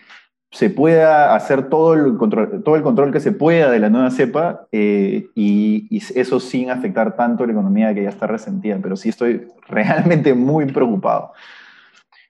se 0.52 0.68
pueda 0.68 1.34
hacer 1.34 1.70
todo 1.70 1.94
el 1.94 2.18
control, 2.18 2.62
todo 2.62 2.76
el 2.76 2.82
control 2.82 3.10
que 3.10 3.20
se 3.20 3.32
pueda 3.32 3.70
de 3.70 3.78
la 3.78 3.88
nueva 3.88 4.10
cepa 4.10 4.66
eh, 4.70 5.28
y, 5.34 5.88
eso 6.14 6.40
sin 6.40 6.70
afectar 6.70 7.16
tanto 7.16 7.46
la 7.46 7.52
economía 7.52 7.94
que 7.94 8.02
ya 8.02 8.10
está 8.10 8.26
resentida. 8.26 8.78
Pero 8.82 8.96
sí 8.96 9.08
estoy 9.08 9.48
realmente 9.68 10.34
muy 10.34 10.66
preocupado. 10.66 11.32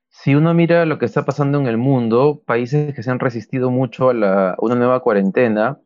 Si 0.09 0.37
uno 0.37 0.55
mira 0.55 0.87
lo 0.87 1.01
que 1.01 1.07
está 1.07 1.25
pasando 1.25 1.59
en 1.59 1.67
el 1.67 1.79
mundo, 1.79 2.43
países 2.47 2.95
que 2.95 3.03
se 3.03 3.11
han 3.11 3.19
resistido 3.19 3.73
mucho 3.73 4.11
a, 4.11 4.15
la, 4.15 4.57
una 4.61 4.77
nueva 4.77 5.01
cuarentena 5.01 5.81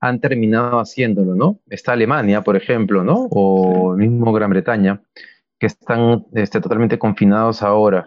han 0.00 0.20
terminado 0.20 0.80
haciéndolo, 0.80 1.36
¿no? 1.36 1.60
Está 1.70 1.92
Alemania, 1.92 2.42
por 2.42 2.56
ejemplo, 2.56 3.04
¿no? 3.04 3.28
O 3.30 3.94
mismo 3.96 4.32
Gran 4.32 4.50
Bretaña, 4.50 5.02
que 5.58 5.66
están 5.66 6.26
este, 6.32 6.60
totalmente 6.60 6.98
confinados 6.98 7.62
ahora. 7.62 8.06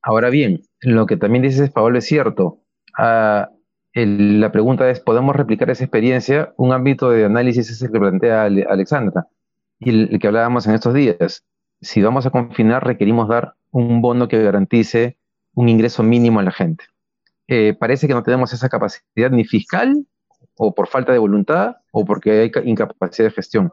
Ahora 0.00 0.30
bien, 0.30 0.62
lo 0.80 1.06
que 1.06 1.16
también 1.16 1.42
dices, 1.42 1.70
Pablo, 1.70 1.98
es 1.98 2.06
cierto 2.06 2.63
la 2.96 4.52
pregunta 4.52 4.90
es, 4.90 5.00
¿podemos 5.00 5.36
replicar 5.36 5.70
esa 5.70 5.84
experiencia? 5.84 6.52
Un 6.56 6.72
ámbito 6.72 7.10
de 7.10 7.24
análisis 7.24 7.70
es 7.70 7.82
el 7.82 7.92
que 7.92 7.98
plantea 7.98 8.44
Alexandra 8.44 9.26
y 9.78 9.90
el, 9.90 10.18
que 10.18 10.26
hablábamos 10.26 10.66
en 10.66 10.74
estos 10.74 10.94
días. 10.94 11.44
Si 11.80 12.02
vamos 12.02 12.26
a 12.26 12.30
confinar, 12.30 12.86
requerimos 12.86 13.28
dar 13.28 13.54
un 13.70 14.00
bono 14.00 14.28
que 14.28 14.42
garantice 14.42 15.18
un 15.54 15.68
ingreso 15.68 16.02
mínimo 16.02 16.40
a 16.40 16.42
la 16.42 16.52
gente. 16.52 16.84
Eh, 17.46 17.76
parece 17.78 18.08
que 18.08 18.14
no 18.14 18.22
tenemos 18.22 18.52
esa 18.52 18.68
capacidad 18.68 19.30
ni 19.30 19.44
fiscal, 19.44 20.06
o 20.56 20.74
por 20.74 20.88
falta 20.88 21.12
de 21.12 21.18
voluntad, 21.18 21.76
o 21.92 22.04
porque 22.04 22.30
hay 22.40 22.52
incapacidad 22.64 23.28
de 23.28 23.34
gestión. 23.34 23.72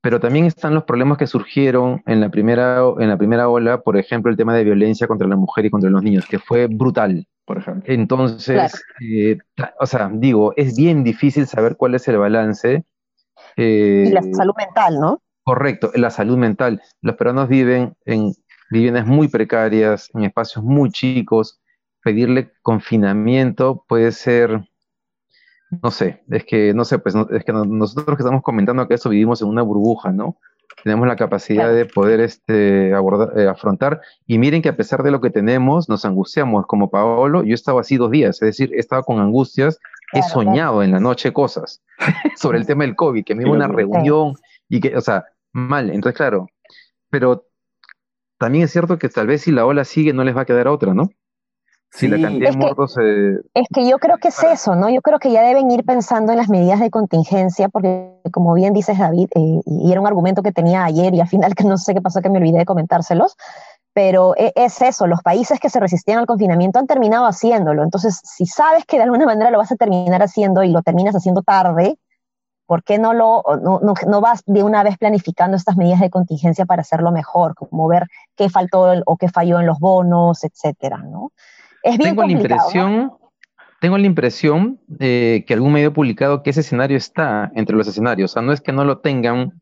Pero 0.00 0.20
también 0.20 0.44
están 0.44 0.74
los 0.74 0.84
problemas 0.84 1.16
que 1.16 1.26
surgieron 1.26 2.02
en 2.06 2.20
la 2.20 2.28
primera, 2.28 2.82
en 2.98 3.08
la 3.08 3.16
primera 3.16 3.48
ola, 3.48 3.80
por 3.80 3.96
ejemplo, 3.96 4.30
el 4.30 4.36
tema 4.36 4.54
de 4.54 4.64
violencia 4.64 5.06
contra 5.06 5.26
la 5.26 5.36
mujer 5.36 5.64
y 5.64 5.70
contra 5.70 5.88
los 5.88 6.02
niños, 6.02 6.26
que 6.26 6.38
fue 6.38 6.66
brutal. 6.66 7.26
Por 7.44 7.58
ejemplo. 7.58 7.92
Entonces, 7.92 8.82
eh, 9.00 9.38
o 9.78 9.86
sea, 9.86 10.10
digo, 10.12 10.54
es 10.56 10.76
bien 10.76 11.04
difícil 11.04 11.46
saber 11.46 11.76
cuál 11.76 11.94
es 11.94 12.08
el 12.08 12.18
balance. 12.18 12.84
y 13.56 14.10
la 14.10 14.22
salud 14.22 14.54
mental, 14.56 14.98
¿no? 14.98 15.22
Correcto, 15.44 15.90
la 15.94 16.08
salud 16.10 16.38
mental. 16.38 16.80
Los 17.02 17.16
peruanos 17.16 17.48
viven 17.48 17.94
en 18.06 18.32
viviendas 18.70 19.06
muy 19.06 19.28
precarias, 19.28 20.10
en 20.14 20.24
espacios 20.24 20.64
muy 20.64 20.90
chicos. 20.90 21.60
Pedirle 22.02 22.52
confinamiento 22.62 23.84
puede 23.86 24.12
ser, 24.12 24.66
no 25.82 25.90
sé, 25.90 26.24
es 26.30 26.44
que, 26.44 26.72
no 26.72 26.86
sé, 26.86 26.98
pues 26.98 27.14
es 27.14 27.44
que 27.44 27.52
nosotros 27.52 28.16
que 28.16 28.22
estamos 28.22 28.42
comentando 28.42 28.88
que 28.88 28.94
eso 28.94 29.10
vivimos 29.10 29.42
en 29.42 29.48
una 29.48 29.62
burbuja, 29.62 30.12
¿no? 30.12 30.38
Tenemos 30.82 31.06
la 31.06 31.16
capacidad 31.16 31.72
de 31.72 31.86
poder 31.86 32.20
este, 32.20 32.92
abordar, 32.94 33.38
eh, 33.38 33.48
afrontar. 33.48 34.00
Y 34.26 34.38
miren 34.38 34.62
que 34.62 34.68
a 34.68 34.76
pesar 34.76 35.02
de 35.02 35.10
lo 35.10 35.20
que 35.20 35.30
tenemos, 35.30 35.88
nos 35.88 36.04
angustiamos. 36.04 36.66
Como 36.66 36.90
Paolo, 36.90 37.42
yo 37.44 37.54
estaba 37.54 37.80
así 37.80 37.96
dos 37.96 38.10
días, 38.10 38.36
es 38.36 38.40
decir, 38.40 38.72
he 38.74 38.78
estado 38.78 39.02
con 39.02 39.20
angustias, 39.20 39.78
he 40.12 40.22
soñado 40.22 40.82
en 40.82 40.92
la 40.92 41.00
noche 41.00 41.32
cosas 41.32 41.82
sobre 42.36 42.58
el 42.58 42.66
tema 42.66 42.84
del 42.84 42.96
COVID, 42.96 43.24
que 43.24 43.34
me 43.34 43.42
iba 43.42 43.52
a 43.52 43.54
una 43.54 43.68
reunión 43.68 44.34
y 44.68 44.80
que, 44.80 44.96
o 44.96 45.00
sea, 45.00 45.24
mal. 45.52 45.90
Entonces, 45.90 46.16
claro, 46.16 46.48
pero 47.10 47.46
también 48.38 48.64
es 48.64 48.72
cierto 48.72 48.98
que 48.98 49.08
tal 49.08 49.26
vez 49.26 49.42
si 49.42 49.52
la 49.52 49.64
ola 49.64 49.84
sigue 49.84 50.12
no 50.12 50.24
les 50.24 50.36
va 50.36 50.42
a 50.42 50.46
quedar 50.46 50.68
otra, 50.68 50.94
¿no? 50.94 51.10
Si 51.94 52.08
la 52.08 52.20
cantidad 52.20 52.50
de 52.50 52.56
muertos... 52.56 52.96
Es 53.54 53.68
que 53.72 53.88
yo 53.88 53.98
creo 54.00 54.18
que 54.18 54.28
es 54.28 54.42
eso, 54.42 54.74
¿no? 54.74 54.90
Yo 54.90 55.00
creo 55.00 55.20
que 55.20 55.30
ya 55.30 55.42
deben 55.42 55.70
ir 55.70 55.84
pensando 55.84 56.32
en 56.32 56.38
las 56.38 56.48
medidas 56.48 56.80
de 56.80 56.90
contingencia, 56.90 57.68
porque 57.68 58.10
como 58.32 58.52
bien 58.54 58.72
dices, 58.72 58.98
David, 58.98 59.28
eh, 59.36 59.60
y 59.64 59.92
era 59.92 60.00
un 60.00 60.06
argumento 60.08 60.42
que 60.42 60.50
tenía 60.50 60.84
ayer 60.84 61.14
y 61.14 61.20
al 61.20 61.28
final 61.28 61.54
que 61.54 61.62
no 61.62 61.78
sé 61.78 61.94
qué 61.94 62.02
pasó 62.02 62.20
que 62.20 62.30
me 62.30 62.38
olvidé 62.38 62.58
de 62.58 62.64
comentárselos, 62.64 63.36
pero 63.92 64.34
e, 64.36 64.52
es 64.56 64.82
eso, 64.82 65.06
los 65.06 65.22
países 65.22 65.60
que 65.60 65.70
se 65.70 65.78
resistían 65.78 66.18
al 66.18 66.26
confinamiento 66.26 66.80
han 66.80 66.88
terminado 66.88 67.26
haciéndolo. 67.26 67.84
Entonces, 67.84 68.20
si 68.24 68.44
sabes 68.46 68.84
que 68.86 68.96
de 68.96 69.04
alguna 69.04 69.26
manera 69.26 69.52
lo 69.52 69.58
vas 69.58 69.70
a 69.70 69.76
terminar 69.76 70.20
haciendo 70.20 70.64
y 70.64 70.70
lo 70.70 70.82
terminas 70.82 71.14
haciendo 71.14 71.42
tarde, 71.42 71.96
¿Por 72.66 72.82
qué 72.82 72.98
no, 72.98 73.12
lo, 73.12 73.42
no, 73.60 74.20
vas 74.22 74.42
de 74.46 74.62
una 74.62 74.82
vez 74.82 74.96
planificando 74.96 75.54
estas 75.54 75.76
medidas 75.76 76.00
de 76.00 76.08
contingencia 76.08 76.64
para 76.64 76.80
hacerlo 76.80 77.12
mejor, 77.12 77.54
como 77.54 77.86
ver 77.88 78.06
qué 78.36 78.48
faltó 78.48 78.94
o 79.04 79.16
qué 79.18 79.28
falló 79.28 79.60
en 79.60 79.66
los 79.66 79.78
bonos, 79.78 80.44
etcétera, 80.44 80.96
¿no? 80.96 81.30
Es 81.84 81.98
bien 81.98 82.16
tengo 82.16 82.22
La 82.24 82.32
impresión, 82.32 83.12
Tengo 83.78 83.98
la 83.98 84.06
impresión 84.06 84.80
eh, 84.98 85.44
que 85.46 85.52
algún 85.52 85.74
medio 85.74 85.90
ha 85.90 85.92
publicado 85.92 86.42
que 86.42 86.50
ese 86.50 86.60
escenario 86.60 86.96
está 86.96 87.52
entre 87.54 87.76
los 87.76 87.86
escenarios, 87.86 88.32
o 88.32 88.34
sea, 88.34 88.42
no 88.42 88.52
es 88.52 88.62
que 88.62 88.72
no 88.72 88.86
lo 88.86 88.98
tengan 88.98 89.60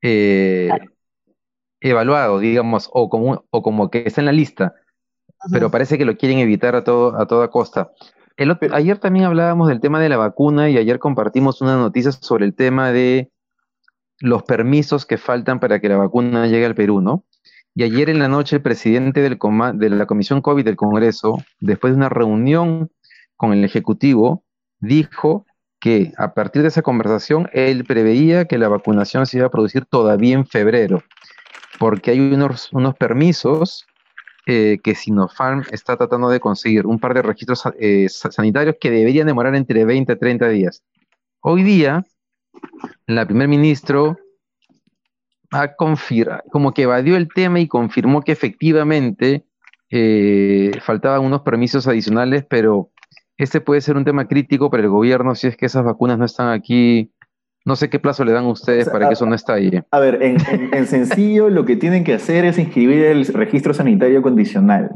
eh, 0.00 0.70
evaluado, 1.80 2.38
digamos, 2.38 2.88
o 2.92 3.10
como, 3.10 3.44
o 3.50 3.62
como 3.62 3.90
que 3.90 4.04
está 4.06 4.22
en 4.22 4.26
la 4.26 4.32
lista, 4.32 4.74
pero 5.52 5.70
parece 5.70 5.98
que 5.98 6.06
lo 6.06 6.16
quieren 6.16 6.38
evitar 6.38 6.74
a, 6.74 6.82
todo, 6.82 7.20
a 7.20 7.26
toda 7.26 7.48
costa. 7.48 7.92
Ayer 8.72 8.98
también 8.98 9.26
hablábamos 9.26 9.68
del 9.68 9.80
tema 9.80 10.00
de 10.00 10.08
la 10.08 10.16
vacuna 10.16 10.70
y 10.70 10.78
ayer 10.78 10.98
compartimos 10.98 11.60
una 11.60 11.76
noticia 11.76 12.10
sobre 12.10 12.46
el 12.46 12.54
tema 12.54 12.90
de 12.90 13.30
los 14.18 14.42
permisos 14.44 15.04
que 15.04 15.18
faltan 15.18 15.60
para 15.60 15.78
que 15.78 15.90
la 15.90 15.98
vacuna 15.98 16.46
llegue 16.46 16.64
al 16.64 16.74
Perú, 16.74 17.02
¿no? 17.02 17.24
Y 17.74 17.82
ayer 17.82 18.08
en 18.08 18.20
la 18.20 18.28
noche 18.28 18.56
el 18.56 18.62
presidente 18.62 19.20
del 19.20 19.38
de 19.74 19.90
la 19.90 20.06
Comisión 20.06 20.40
COVID 20.40 20.64
del 20.64 20.76
Congreso, 20.76 21.38
después 21.58 21.92
de 21.92 21.96
una 21.96 22.08
reunión 22.08 22.90
con 23.36 23.52
el 23.52 23.64
Ejecutivo, 23.64 24.44
dijo 24.78 25.44
que 25.80 26.12
a 26.16 26.34
partir 26.34 26.62
de 26.62 26.68
esa 26.68 26.82
conversación 26.82 27.48
él 27.52 27.84
preveía 27.84 28.44
que 28.44 28.58
la 28.58 28.68
vacunación 28.68 29.26
se 29.26 29.38
iba 29.38 29.46
a 29.46 29.50
producir 29.50 29.86
todavía 29.86 30.34
en 30.34 30.46
febrero, 30.46 31.02
porque 31.80 32.12
hay 32.12 32.20
unos, 32.20 32.72
unos 32.72 32.94
permisos 32.94 33.86
eh, 34.46 34.78
que 34.82 34.94
Sinopharm 34.94 35.64
está 35.72 35.96
tratando 35.96 36.28
de 36.28 36.38
conseguir 36.38 36.86
un 36.86 37.00
par 37.00 37.12
de 37.12 37.22
registros 37.22 37.64
eh, 37.80 38.08
sanitarios 38.08 38.76
que 38.80 38.90
deberían 38.90 39.26
demorar 39.26 39.56
entre 39.56 39.84
20 39.84 40.12
a 40.12 40.16
30 40.16 40.48
días. 40.48 40.84
Hoy 41.40 41.64
día, 41.64 42.04
la 43.06 43.26
primer 43.26 43.48
ministro 43.48 44.16
ha 45.54 45.74
confirmado, 45.74 46.42
como 46.50 46.72
que 46.72 46.82
evadió 46.82 47.16
el 47.16 47.28
tema 47.28 47.60
y 47.60 47.68
confirmó 47.68 48.22
que 48.22 48.32
efectivamente 48.32 49.44
eh, 49.90 50.72
faltaban 50.82 51.22
unos 51.22 51.42
permisos 51.42 51.86
adicionales, 51.86 52.44
pero 52.48 52.90
este 53.36 53.60
puede 53.60 53.80
ser 53.80 53.96
un 53.96 54.04
tema 54.04 54.26
crítico 54.26 54.70
para 54.70 54.82
el 54.82 54.88
gobierno 54.88 55.34
si 55.34 55.46
es 55.46 55.56
que 55.56 55.66
esas 55.66 55.84
vacunas 55.84 56.18
no 56.18 56.24
están 56.24 56.50
aquí 56.50 57.10
no 57.64 57.76
sé 57.76 57.88
qué 57.88 57.98
plazo 57.98 58.24
le 58.24 58.32
dan 58.32 58.44
a 58.44 58.48
ustedes 58.48 58.88
para 58.90 59.08
que 59.08 59.14
eso 59.14 59.24
no 59.26 59.34
esté 59.34 59.52
ahí. 59.52 59.70
A 59.90 59.98
ver, 59.98 60.22
en, 60.22 60.86
sencillo, 60.86 61.48
lo 61.48 61.64
que 61.64 61.76
tienen 61.76 62.04
que 62.04 62.12
hacer 62.12 62.44
es 62.44 62.58
inscribir 62.58 63.04
el 63.06 63.26
registro 63.26 63.72
sanitario 63.72 64.20
condicional. 64.20 64.90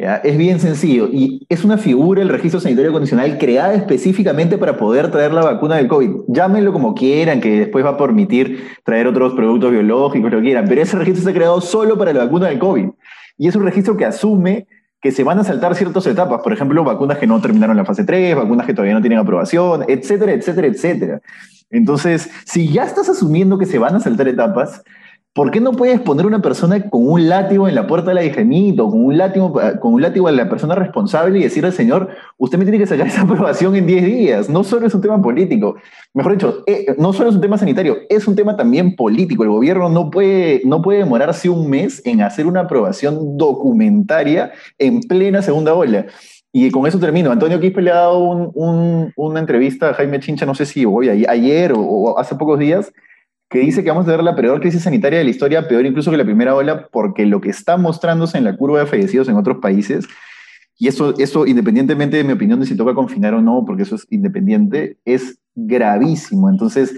Es 0.00 0.38
bien 0.38 0.60
sencillo 0.60 1.08
y 1.12 1.44
es 1.48 1.64
una 1.64 1.76
figura, 1.76 2.22
el 2.22 2.28
registro 2.28 2.60
sanitario 2.60 2.92
condicional, 2.92 3.36
creada 3.36 3.74
específicamente 3.74 4.56
para 4.56 4.76
poder 4.76 5.10
traer 5.10 5.32
la 5.32 5.42
vacuna 5.42 5.74
del 5.74 5.88
COVID. 5.88 6.10
Llámenlo 6.28 6.72
como 6.72 6.94
quieran, 6.94 7.40
que 7.40 7.58
después 7.58 7.84
va 7.84 7.90
a 7.90 7.96
permitir 7.96 8.68
traer 8.84 9.08
otros 9.08 9.34
productos 9.34 9.72
biológicos, 9.72 10.30
lo 10.30 10.38
que 10.38 10.44
quieran, 10.44 10.66
pero 10.68 10.82
ese 10.82 10.96
registro 10.96 11.22
está 11.22 11.32
creado 11.32 11.60
solo 11.60 11.98
para 11.98 12.12
la 12.12 12.26
vacuna 12.26 12.46
del 12.46 12.60
COVID. 12.60 12.90
Y 13.38 13.48
es 13.48 13.56
un 13.56 13.64
registro 13.64 13.96
que 13.96 14.04
asume 14.04 14.68
que 15.00 15.10
se 15.10 15.24
van 15.24 15.40
a 15.40 15.44
saltar 15.44 15.74
ciertas 15.74 16.06
etapas, 16.06 16.42
por 16.42 16.52
ejemplo, 16.52 16.84
vacunas 16.84 17.18
que 17.18 17.26
no 17.26 17.40
terminaron 17.40 17.76
la 17.76 17.84
fase 17.84 18.04
3, 18.04 18.36
vacunas 18.36 18.66
que 18.66 18.74
todavía 18.74 18.94
no 18.94 19.00
tienen 19.00 19.18
aprobación, 19.18 19.84
etcétera, 19.88 20.30
etcétera, 20.30 20.68
etcétera. 20.68 21.20
Entonces, 21.70 22.30
si 22.44 22.68
ya 22.68 22.84
estás 22.84 23.08
asumiendo 23.08 23.58
que 23.58 23.66
se 23.66 23.78
van 23.78 23.96
a 23.96 24.00
saltar 24.00 24.28
etapas, 24.28 24.84
¿por 25.32 25.50
qué 25.50 25.60
no 25.60 25.72
puedes 25.72 26.00
poner 26.00 26.26
una 26.26 26.40
persona 26.40 26.88
con 26.90 27.06
un 27.06 27.28
látigo 27.28 27.68
en 27.68 27.74
la 27.74 27.86
puerta 27.86 28.12
de 28.12 28.14
la 28.14 28.82
o 28.82 28.90
con 28.90 29.04
un 29.04 29.16
látigo, 29.16 29.52
con 29.80 29.94
un 29.94 30.02
látigo 30.02 30.28
a 30.28 30.32
la 30.32 30.48
persona 30.48 30.74
responsable 30.74 31.38
y 31.38 31.42
decirle 31.42 31.68
al 31.68 31.74
señor, 31.74 32.08
usted 32.36 32.58
me 32.58 32.64
tiene 32.64 32.78
que 32.78 32.86
sacar 32.86 33.06
esa 33.06 33.22
aprobación 33.22 33.76
en 33.76 33.86
10 33.86 34.04
días? 34.04 34.50
No 34.50 34.64
solo 34.64 34.86
es 34.86 34.94
un 34.94 35.00
tema 35.00 35.20
político, 35.22 35.76
mejor 36.14 36.32
dicho, 36.32 36.64
eh, 36.66 36.94
no 36.98 37.12
solo 37.12 37.30
es 37.30 37.36
un 37.36 37.40
tema 37.40 37.58
sanitario, 37.58 37.98
es 38.08 38.26
un 38.26 38.34
tema 38.34 38.56
también 38.56 38.96
político. 38.96 39.44
El 39.44 39.50
gobierno 39.50 39.88
no 39.88 40.10
puede, 40.10 40.62
no 40.64 40.82
puede 40.82 41.00
demorarse 41.00 41.48
un 41.48 41.70
mes 41.70 42.02
en 42.04 42.22
hacer 42.22 42.46
una 42.46 42.60
aprobación 42.60 43.36
documentaria 43.36 44.52
en 44.78 45.00
plena 45.00 45.42
segunda 45.42 45.74
ola. 45.74 46.06
Y 46.52 46.70
con 46.70 46.86
eso 46.86 46.98
termino. 46.98 47.30
Antonio 47.30 47.60
Quispe 47.60 47.82
le 47.82 47.90
ha 47.90 47.96
dado 47.96 48.18
una 48.18 49.40
entrevista 49.40 49.90
a 49.90 49.94
Jaime 49.94 50.18
Chincha, 50.18 50.46
no 50.46 50.54
sé 50.54 50.64
si 50.66 50.84
hoy, 50.84 51.08
ayer 51.08 51.72
o, 51.76 52.18
hace 52.18 52.34
pocos 52.36 52.58
días, 52.58 52.92
que 53.48 53.60
dice 53.60 53.82
que 53.82 53.90
vamos 53.90 54.04
a 54.04 54.10
tener 54.10 54.24
la 54.24 54.36
peor 54.36 54.60
crisis 54.60 54.82
sanitaria 54.82 55.18
de 55.18 55.24
la 55.24 55.30
historia, 55.30 55.68
peor 55.68 55.86
incluso 55.86 56.10
que 56.10 56.16
la 56.16 56.24
primera 56.24 56.54
ola, 56.54 56.88
porque 56.92 57.26
lo 57.26 57.40
que 57.40 57.50
está 57.50 57.76
mostrándose 57.76 58.38
en 58.38 58.44
la 58.44 58.56
curva 58.56 58.80
de 58.80 58.86
fallecidos 58.86 59.28
en 59.28 59.36
otros 59.36 59.58
países, 59.58 60.06
y 60.76 60.88
eso, 60.88 61.14
eso 61.18 61.46
independientemente 61.46 62.16
de 62.16 62.24
mi 62.24 62.32
opinión 62.32 62.60
de 62.60 62.66
si 62.66 62.76
toca 62.76 62.94
confinar 62.94 63.34
o 63.34 63.42
no, 63.42 63.64
porque 63.66 63.82
eso 63.82 63.96
es 63.96 64.06
independiente, 64.10 64.98
es 65.04 65.38
gravísimo. 65.54 66.48
Entonces, 66.48 66.94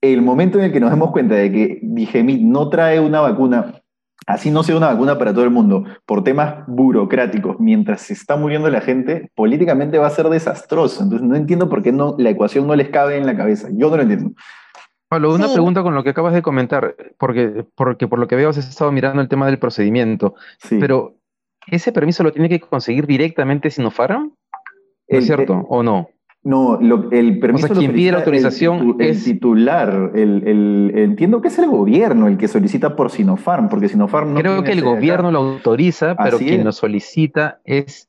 el 0.00 0.22
momento 0.22 0.58
en 0.58 0.66
el 0.66 0.72
que 0.72 0.80
nos 0.80 0.90
damos 0.90 1.10
cuenta 1.10 1.34
de 1.34 1.52
que 1.52 1.80
Digemit 1.82 2.40
no 2.40 2.70
trae 2.70 3.00
una 3.00 3.20
vacuna 3.20 3.82
así 4.28 4.50
no 4.50 4.62
sea 4.62 4.76
una 4.76 4.88
vacuna 4.88 5.18
para 5.18 5.32
todo 5.32 5.44
el 5.44 5.50
mundo, 5.50 5.84
por 6.04 6.22
temas 6.22 6.66
burocráticos, 6.66 7.58
mientras 7.58 8.02
se 8.02 8.12
está 8.12 8.36
muriendo 8.36 8.68
la 8.68 8.82
gente, 8.82 9.30
políticamente 9.34 9.96
va 9.96 10.06
a 10.06 10.10
ser 10.10 10.28
desastroso. 10.28 11.02
Entonces 11.02 11.26
no 11.26 11.34
entiendo 11.34 11.70
por 11.70 11.82
qué 11.82 11.92
no, 11.92 12.14
la 12.18 12.30
ecuación 12.30 12.66
no 12.66 12.76
les 12.76 12.90
cabe 12.90 13.16
en 13.16 13.24
la 13.24 13.36
cabeza. 13.36 13.68
Yo 13.72 13.88
no 13.88 13.96
lo 13.96 14.02
entiendo. 14.02 14.32
Pablo, 15.08 15.34
una 15.34 15.50
pregunta 15.50 15.82
con 15.82 15.94
lo 15.94 16.04
que 16.04 16.10
acabas 16.10 16.34
de 16.34 16.42
comentar, 16.42 16.94
porque, 17.16 17.64
porque 17.74 18.06
por 18.06 18.18
lo 18.18 18.28
que 18.28 18.36
veo 18.36 18.50
has 18.50 18.58
estado 18.58 18.92
mirando 18.92 19.22
el 19.22 19.28
tema 19.28 19.46
del 19.46 19.58
procedimiento, 19.58 20.34
pero 20.68 21.16
¿ese 21.66 21.92
permiso 21.92 22.22
lo 22.22 22.32
tiene 22.32 22.50
que 22.50 22.60
conseguir 22.60 23.06
directamente 23.06 23.70
Sinopharm? 23.70 24.34
¿Es 25.06 25.24
cierto 25.24 25.64
o 25.68 25.82
no? 25.82 26.10
No, 26.44 26.78
el 27.10 27.40
permiso. 27.40 27.66
O 27.66 27.68
sea, 27.68 27.76
quien 27.76 27.92
pide 27.92 28.12
la 28.12 28.18
autorización 28.18 28.96
el, 29.00 29.10
es. 29.10 29.24
titular. 29.24 30.12
El, 30.14 30.92
entiendo 30.94 31.40
que 31.40 31.48
es 31.48 31.58
el 31.58 31.68
gobierno 31.68 32.28
el 32.28 32.38
que 32.38 32.46
solicita 32.46 32.94
por 32.94 33.10
Sinopharm, 33.10 33.68
porque 33.68 33.88
Sinopharm 33.88 34.34
no. 34.34 34.40
Creo 34.40 34.62
que 34.62 34.72
el 34.72 34.82
gobierno 34.82 35.30
lo 35.30 35.38
autoriza, 35.38 36.16
pero 36.16 36.38
quien 36.38 36.64
lo 36.64 36.72
solicita 36.72 37.60
es 37.64 38.08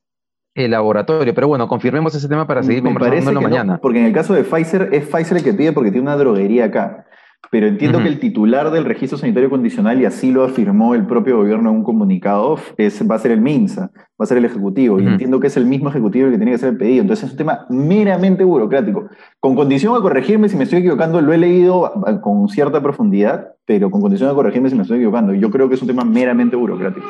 el 0.56 0.72
laboratorio. 0.72 1.34
Pero 1.34 1.48
bueno, 1.48 1.68
confirmemos 1.68 2.14
ese 2.16 2.28
tema 2.28 2.48
para 2.48 2.64
seguir 2.64 2.84
conversando 2.84 3.42
mañana. 3.42 3.80
porque 3.82 4.00
en 4.00 4.06
el 4.06 4.14
caso 4.14 4.34
de 4.34 4.44
Pfizer, 4.44 4.90
es 4.92 5.06
Pfizer 5.06 5.38
el 5.38 5.44
que 5.44 5.54
pide 5.54 5.72
porque 5.72 5.92
tiene 5.92 6.04
una 6.04 6.18
droguería 6.18 6.66
acá. 6.66 7.06
Pero 7.52 7.66
entiendo 7.66 8.00
que 8.04 8.10
el 8.10 8.20
titular 8.20 8.70
del 8.70 8.86
registro 8.86 9.18
sanitario 9.18 9.50
condicional, 9.50 10.00
y 10.00 10.06
así 10.06 10.32
lo 10.32 10.44
afirmó 10.44 10.94
el 10.94 11.08
propio 11.08 11.38
gobierno 11.38 11.72
en 11.72 11.78
un 11.78 11.84
comunicado, 11.84 12.60
es, 12.78 13.10
va 13.10 13.16
a 13.16 13.20
ser 13.20 13.32
el 13.32 13.42
MINSA, 13.42 13.90
va 13.92 14.24
a 14.24 14.26
ser 14.26 14.38
el 14.38 14.46
Ejecutivo. 14.46 15.00
Y 15.00 15.08
entiendo 15.08 15.40
que 15.40 15.48
es 15.48 15.58
el 15.58 15.66
mismo 15.66 15.90
Ejecutivo 15.90 16.28
el 16.28 16.34
que 16.34 16.38
tiene 16.38 16.52
que 16.52 16.56
hacer 16.56 16.70
el 16.70 16.78
pedido. 16.78 17.02
Entonces 17.02 17.26
es 17.26 17.32
un 17.32 17.38
tema 17.38 17.66
meramente 17.70 18.44
burocrático. 18.44 19.10
Con 19.40 19.56
condición 19.56 19.96
de 19.96 20.02
corregirme 20.02 20.48
si 20.48 20.58
me 20.58 20.66
estoy 20.66 20.80
equivocando, 20.80 21.22
lo 21.22 21.34
he 21.34 21.40
leído 21.40 21.92
con 22.22 22.50
cierta 22.50 22.82
profundidad, 22.82 23.54
pero 23.66 23.90
con 23.90 24.02
condición 24.02 24.30
de 24.30 24.36
corregirme 24.36 24.70
si 24.70 24.76
me 24.76 24.84
estoy 24.84 24.98
equivocando. 24.98 25.34
Yo 25.34 25.50
creo 25.50 25.70
que 25.70 25.76
es 25.76 25.82
un 25.82 25.88
tema 25.88 26.04
meramente 26.04 26.56
burocrático. 26.56 27.08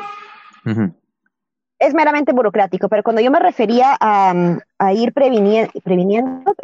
Es 1.80 1.94
meramente 1.94 2.32
burocrático, 2.32 2.88
pero 2.88 3.02
cuando 3.02 3.22
yo 3.22 3.30
me 3.30 3.40
refería 3.40 3.96
a, 3.98 4.92
ir 4.92 5.12
previniendo, 5.12 5.72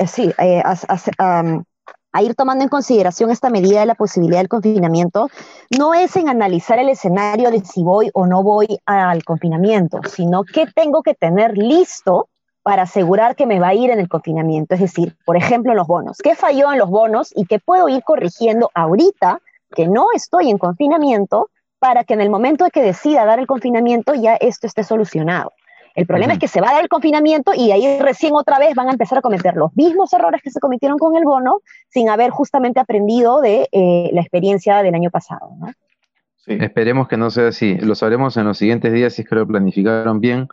sí, 0.07 0.33
a, 0.39 2.23
ir 2.23 2.35
tomando 2.35 2.63
en 2.63 2.69
consideración 2.69 3.31
esta 3.31 3.51
medida 3.51 3.81
de 3.81 3.87
la 3.87 3.95
posibilidad 3.95 4.39
del 4.39 4.49
confinamiento, 4.49 5.29
no 5.77 5.95
es 5.95 6.15
en 6.17 6.29
analizar 6.29 6.79
el 6.79 6.91
escenario 6.91 7.51
de 7.51 7.61
si 7.65 7.83
voy 7.83 8.11
o 8.13 8.27
no 8.27 8.43
voy 8.43 8.79
al 8.85 9.25
confinamiento, 9.25 10.01
sino 10.07 10.45
qué 10.45 10.67
tengo 10.67 11.03
que 11.03 11.15
tener 11.15 11.57
listo 11.57 12.29
para 12.63 12.83
asegurar 12.83 13.37
que 13.37 13.47
me 13.47 13.59
va 13.59 13.69
a 13.69 13.75
ir 13.75 13.91
en 13.91 14.01
el 14.01 14.09
confinamiento. 14.09 14.75
Es 14.75 14.81
decir, 14.81 15.17
por 15.25 15.37
ejemplo, 15.37 15.73
los 15.73 15.87
bonos. 15.87 16.19
¿Qué 16.19 16.35
falló 16.35 16.73
en 16.73 16.79
los 16.79 16.91
bonos 16.91 17.33
y 17.35 17.47
qué 17.47 17.59
puedo 17.59 17.89
ir 17.89 18.03
corrigiendo 18.03 18.71
ahorita 18.75 19.41
que 19.75 19.87
no 19.87 20.09
estoy 20.15 20.51
en 20.51 20.59
confinamiento 20.59 21.49
para 21.87 22.03
que 22.03 22.15
en 22.15 22.21
el 22.21 22.31
momento 22.31 22.65
de 22.65 22.73
que 22.73 22.83
decida 22.83 23.25
dar 23.25 23.39
el 23.39 23.47
confinamiento 23.47 24.13
ya 24.15 24.35
esto 24.35 24.67
esté 24.67 24.83
solucionado? 24.83 25.53
El 25.95 26.05
problema 26.05 26.33
es 26.33 26.41
que 26.41 26.49
se 26.49 26.61
va 26.61 26.71
a 26.71 26.73
dar 26.73 26.83
el 26.83 26.89
confinamiento 26.89 27.53
y 27.55 27.71
ahí 27.71 28.01
recién 28.01 28.35
otra 28.35 28.59
vez 28.59 28.75
van 28.75 28.89
a 28.89 28.91
empezar 28.91 29.19
a 29.19 29.23
cometer 29.23 29.55
los 29.55 29.75
mismos 29.77 30.13
errores 30.13 30.43
que 30.43 30.51
se 30.51 30.59
cometieron 30.59 30.99
con 30.99 31.17
el 31.17 31.25
bono 31.25 31.61
sin 31.89 32.09
haber 32.09 32.31
justamente 32.31 32.81
aprendido 32.81 33.41
de 33.41 33.69
eh, 33.71 34.11
la 34.13 34.21
experiencia 34.21 34.83
del 34.83 34.97
año 34.97 35.11
pasado. 35.11 35.49
Esperemos 36.47 37.07
que 37.07 37.17
no 37.17 37.31
sea 37.31 37.49
así. 37.49 37.77
Lo 37.77 37.95
sabremos 37.95 38.37
en 38.37 38.47
los 38.47 38.59
siguientes 38.59 38.93
días 38.93 39.15
si 39.15 39.23
es 39.23 39.29
que 39.29 39.37
lo 39.37 39.47
planificaron 39.47 40.21
bien 40.21 40.49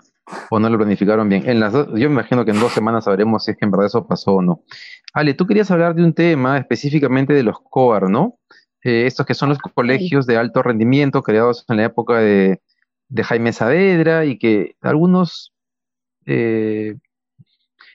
o 0.51 0.59
no 0.59 0.69
lo 0.69 0.77
planificaron 0.77 1.27
bien. 1.29 1.49
En 1.49 1.59
las 1.59 1.73
yo 1.73 2.09
me 2.09 2.15
imagino 2.21 2.45
que 2.45 2.51
en 2.51 2.59
dos 2.59 2.73
semanas 2.73 3.05
sabremos 3.05 3.43
si 3.43 3.51
es 3.51 3.57
que 3.57 3.65
en 3.65 3.71
verdad 3.71 3.87
eso 3.87 4.05
pasó 4.05 4.35
o 4.35 4.41
no. 4.43 4.61
Ale, 5.13 5.33
tú 5.33 5.47
querías 5.47 5.71
hablar 5.71 5.95
de 5.95 6.03
un 6.03 6.13
tema 6.13 6.59
específicamente 6.59 7.33
de 7.33 7.41
los 7.41 7.59
COAR, 7.59 8.07
¿no? 8.09 8.37
Eh, 8.83 9.05
estos 9.07 9.25
que 9.25 9.33
son 9.33 9.49
los 9.49 9.59
colegios 9.59 10.25
de 10.25 10.37
alto 10.37 10.61
rendimiento 10.61 11.23
creados 11.23 11.65
en 11.69 11.77
la 11.77 11.85
época 11.85 12.17
de, 12.17 12.59
Jaime 13.15 13.53
Saavedra 13.53 14.25
y 14.25 14.39
que 14.39 14.75
algunos 14.81 15.53
eh, 16.25 16.95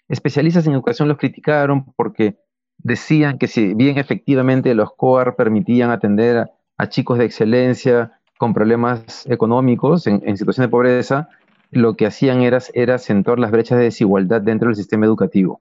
especialistas 0.09 0.65
en 0.67 0.75
educación 0.75 1.09
los 1.09 1.19
criticaron 1.19 1.93
porque 1.97 2.37
decían 2.79 3.37
que 3.37 3.49
si 3.49 3.75
bien 3.75 3.99
efectivamente 3.99 4.75
los 4.75 4.95
COAR 4.95 5.35
permitían 5.35 5.91
atender 5.91 6.49
a, 6.77 6.89
chicos 6.89 7.19
de 7.19 7.25
excelencia 7.25 8.21
con 8.39 8.55
problemas 8.55 9.27
económicos 9.27 10.07
en, 10.07 10.23
en 10.25 10.37
situación 10.37 10.67
de 10.67 10.71
pobreza, 10.71 11.29
lo 11.73 11.95
que 11.95 12.07
hacían 12.07 12.43
era, 12.43 12.59
era 12.75 12.95
acentuar 12.95 13.41
las 13.41 13.51
brechas 13.51 13.79
de 13.79 13.85
desigualdad 13.85 14.41
dentro 14.41 14.69
del 14.69 14.77
sistema 14.77 15.07
educativo. 15.07 15.61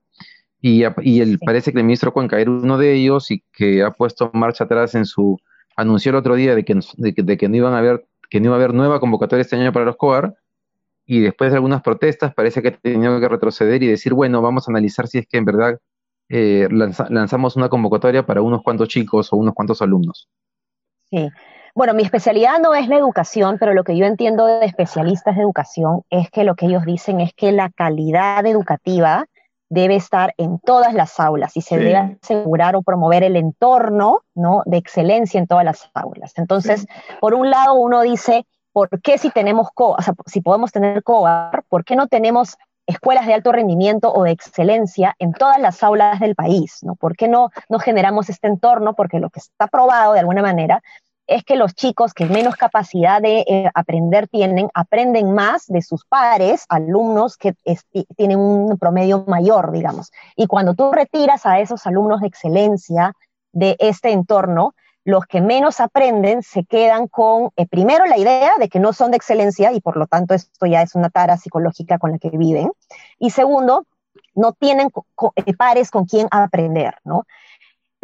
Y, 0.67 0.83
y 1.01 1.37
parece 1.37 1.71
que 1.71 1.77
el 1.77 1.85
ministro 1.85 2.11
Cuenca 2.11 2.37
era 2.41 2.51
uno 2.51 2.77
de 2.77 2.93
ellos 2.93 3.31
y 3.31 3.41
que 3.53 3.83
ha 3.83 3.91
puesto 3.91 4.29
marcha 4.33 4.65
atrás 4.65 4.95
en 4.95 5.05
su... 5.05 5.39
anunció 5.77 6.09
el 6.09 6.17
otro 6.17 6.35
día 6.35 6.55
de 6.55 6.65
que, 6.65 6.77
de 6.97 7.37
que, 7.37 7.47
no, 7.47 7.55
iban 7.55 7.73
a 7.73 7.77
haber, 7.77 8.05
que 8.29 8.41
no 8.41 8.47
iba 8.47 8.55
a 8.55 8.57
haber 8.57 8.73
nueva 8.73 8.99
convocatoria 8.99 9.43
este 9.43 9.55
año 9.55 9.71
para 9.71 9.85
los 9.85 9.95
COAR, 9.95 10.35
y 11.05 11.21
después 11.21 11.51
de 11.51 11.55
algunas 11.55 11.81
protestas 11.81 12.33
parece 12.33 12.61
que 12.61 12.71
tenido 12.71 13.17
que 13.21 13.29
retroceder 13.29 13.81
y 13.81 13.87
decir, 13.87 14.13
bueno, 14.13 14.41
vamos 14.41 14.67
a 14.67 14.71
analizar 14.71 15.07
si 15.07 15.19
es 15.19 15.27
que 15.27 15.37
en 15.37 15.45
verdad 15.45 15.79
eh, 16.27 16.67
lanzamos 16.69 17.55
una 17.55 17.69
convocatoria 17.69 18.25
para 18.25 18.41
unos 18.41 18.61
cuantos 18.61 18.89
chicos 18.89 19.31
o 19.31 19.37
unos 19.37 19.53
cuantos 19.53 19.81
alumnos. 19.81 20.27
Sí, 21.09 21.29
bueno, 21.73 21.93
mi 21.93 22.03
especialidad 22.03 22.59
no 22.59 22.75
es 22.75 22.89
la 22.89 22.97
educación, 22.97 23.55
pero 23.57 23.73
lo 23.73 23.85
que 23.85 23.95
yo 23.95 24.05
entiendo 24.05 24.47
de 24.47 24.65
especialistas 24.65 25.37
de 25.37 25.43
educación 25.43 26.01
es 26.09 26.29
que 26.29 26.43
lo 26.43 26.55
que 26.55 26.65
ellos 26.65 26.83
dicen 26.83 27.21
es 27.21 27.33
que 27.33 27.53
la 27.53 27.69
calidad 27.69 28.45
educativa 28.45 29.27
debe 29.69 29.95
estar 29.95 30.33
en 30.37 30.59
todas 30.59 30.93
las 30.93 31.19
aulas 31.19 31.57
y 31.57 31.61
se 31.61 31.77
debe 31.77 32.17
asegurar 32.21 32.75
o 32.75 32.81
promover 32.81 33.23
el 33.23 33.35
entorno 33.35 34.21
¿no? 34.33 34.63
de 34.65 34.77
excelencia 34.77 35.39
en 35.39 35.47
todas 35.47 35.65
las 35.65 35.89
aulas. 35.93 36.33
Entonces, 36.37 36.85
por 37.19 37.33
un 37.33 37.49
lado, 37.49 37.75
uno 37.75 38.01
dice, 38.01 38.45
¿por 38.71 38.89
qué 39.01 39.17
si 39.17 39.29
tenemos 39.29 39.69
co 39.73 39.91
o 39.91 40.01
sea, 40.01 40.13
si 40.25 40.41
podemos 40.41 40.71
tener 40.71 41.03
COAR, 41.03 41.63
por 41.67 41.83
qué 41.83 41.95
no 41.95 42.07
tenemos 42.07 42.57
escuelas 42.85 43.27
de 43.27 43.33
alto 43.33 43.51
rendimiento 43.51 44.13
o 44.13 44.23
de 44.23 44.31
excelencia 44.31 45.15
en 45.19 45.33
todas 45.33 45.59
las 45.59 45.83
aulas 45.83 46.19
del 46.21 46.35
país? 46.35 46.79
¿no? 46.83 46.95
¿Por 46.95 47.17
qué 47.17 47.27
no, 47.27 47.49
no 47.69 47.79
generamos 47.79 48.29
este 48.29 48.47
entorno? 48.47 48.93
Porque 48.93 49.19
lo 49.19 49.29
que 49.29 49.39
está 49.39 49.67
probado 49.67 50.13
de 50.13 50.21
alguna 50.21 50.41
manera 50.41 50.81
es 51.27 51.43
que 51.43 51.57
los 51.57 51.75
chicos 51.75 52.13
que 52.13 52.25
menos 52.25 52.55
capacidad 52.55 53.21
de 53.21 53.39
eh, 53.41 53.69
aprender 53.73 54.27
tienen, 54.27 54.69
aprenden 54.73 55.33
más 55.33 55.67
de 55.67 55.81
sus 55.81 56.05
pares, 56.05 56.65
alumnos 56.69 57.37
que 57.37 57.53
tienen 58.15 58.39
un 58.39 58.77
promedio 58.77 59.25
mayor, 59.27 59.71
digamos. 59.71 60.11
Y 60.35 60.47
cuando 60.47 60.73
tú 60.73 60.91
retiras 60.91 61.45
a 61.45 61.59
esos 61.59 61.85
alumnos 61.85 62.21
de 62.21 62.27
excelencia 62.27 63.13
de 63.51 63.75
este 63.79 64.11
entorno, 64.11 64.73
los 65.03 65.25
que 65.25 65.41
menos 65.41 65.79
aprenden 65.79 66.43
se 66.43 66.65
quedan 66.65 67.07
con, 67.07 67.51
eh, 67.55 67.65
primero, 67.65 68.05
la 68.05 68.17
idea 68.17 68.57
de 68.59 68.67
que 68.69 68.79
no 68.79 68.91
son 68.93 69.11
de 69.11 69.17
excelencia 69.17 69.71
y 69.71 69.79
por 69.79 69.95
lo 69.95 70.07
tanto 70.07 70.33
esto 70.33 70.65
ya 70.65 70.81
es 70.81 70.95
una 70.95 71.09
tara 71.09 71.37
psicológica 71.37 71.97
con 71.97 72.11
la 72.11 72.19
que 72.19 72.29
viven. 72.29 72.71
Y 73.19 73.29
segundo, 73.29 73.85
no 74.35 74.53
tienen 74.53 74.89
eh, 75.35 75.53
pares 75.55 75.91
con 75.91 76.05
quien 76.05 76.27
aprender, 76.31 76.95
¿no? 77.03 77.25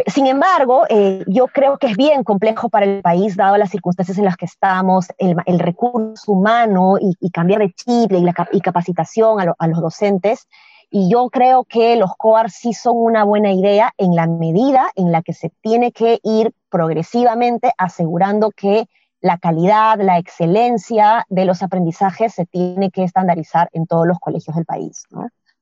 Sin 0.08 0.26
embargo, 0.26 0.86
eh, 0.90 1.24
yo 1.28 1.48
creo 1.48 1.78
que 1.78 1.88
es 1.88 1.96
bien 1.96 2.24
complejo 2.24 2.70
para 2.70 2.86
el 2.86 3.02
país, 3.04 3.36
dado 3.36 3.58
las 3.58 3.70
circunstancias 3.70 4.18
en 4.18 4.26
las 4.26 4.38
que 4.38 4.46
estamos, 4.46 5.08
el, 5.20 5.60
recurso 5.60 6.32
humano 6.32 6.96
y, 7.00 7.30
cambiar 7.30 7.62
de 7.62 7.74
chip 7.74 8.12
y, 8.12 8.22
la, 8.22 8.34
capacitación 8.34 9.40
a, 9.40 9.68
los 9.68 9.82
docentes. 9.82 10.48
Y 10.90 11.12
yo 11.12 11.30
creo 11.30 11.64
que 11.64 11.96
los 11.96 12.16
COAR 12.18 12.50
sí 12.50 12.74
son 12.74 12.98
una 12.98 13.24
buena 13.24 13.52
idea 13.52 13.94
en 13.98 14.16
la 14.16 14.26
medida 14.26 14.90
en 14.96 15.12
la 15.12 15.22
que 15.22 15.34
se 15.34 15.52
tiene 15.62 15.92
que 15.92 16.20
ir 16.24 16.54
progresivamente 16.70 17.72
asegurando 17.78 18.50
que 18.50 18.88
la 19.22 19.38
calidad, 19.38 20.00
la 20.02 20.18
excelencia 20.18 21.26
de 21.30 21.46
los 21.46 21.62
aprendizajes 21.62 22.34
se 22.34 22.46
tiene 22.46 22.90
que 22.90 23.04
estandarizar 23.04 23.70
en 23.74 23.86
todos 23.86 24.08
los 24.08 24.20
colegios 24.20 24.56
del 24.56 24.66
país. 24.66 25.04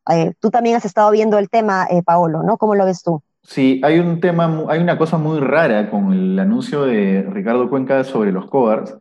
Eh, 0.09 0.33
tú 0.39 0.49
también 0.51 0.77
has 0.77 0.85
estado 0.85 1.11
viendo 1.11 1.37
el 1.37 1.49
tema, 1.49 1.85
eh, 1.89 2.01
Paolo, 2.01 2.43
¿no? 2.43 2.57
¿Cómo 2.57 2.75
lo 2.75 2.85
ves 2.85 3.03
tú? 3.03 3.21
Sí, 3.43 3.81
hay 3.83 3.99
un 3.99 4.19
tema, 4.19 4.65
hay 4.69 4.79
una 4.79 4.97
cosa 4.97 5.17
muy 5.17 5.39
rara 5.39 5.89
con 5.89 6.13
el 6.13 6.39
anuncio 6.39 6.83
de 6.83 7.23
Ricardo 7.23 7.69
Cuenca 7.69 8.03
sobre 8.03 8.31
los 8.31 8.47
COARs. 8.47 8.97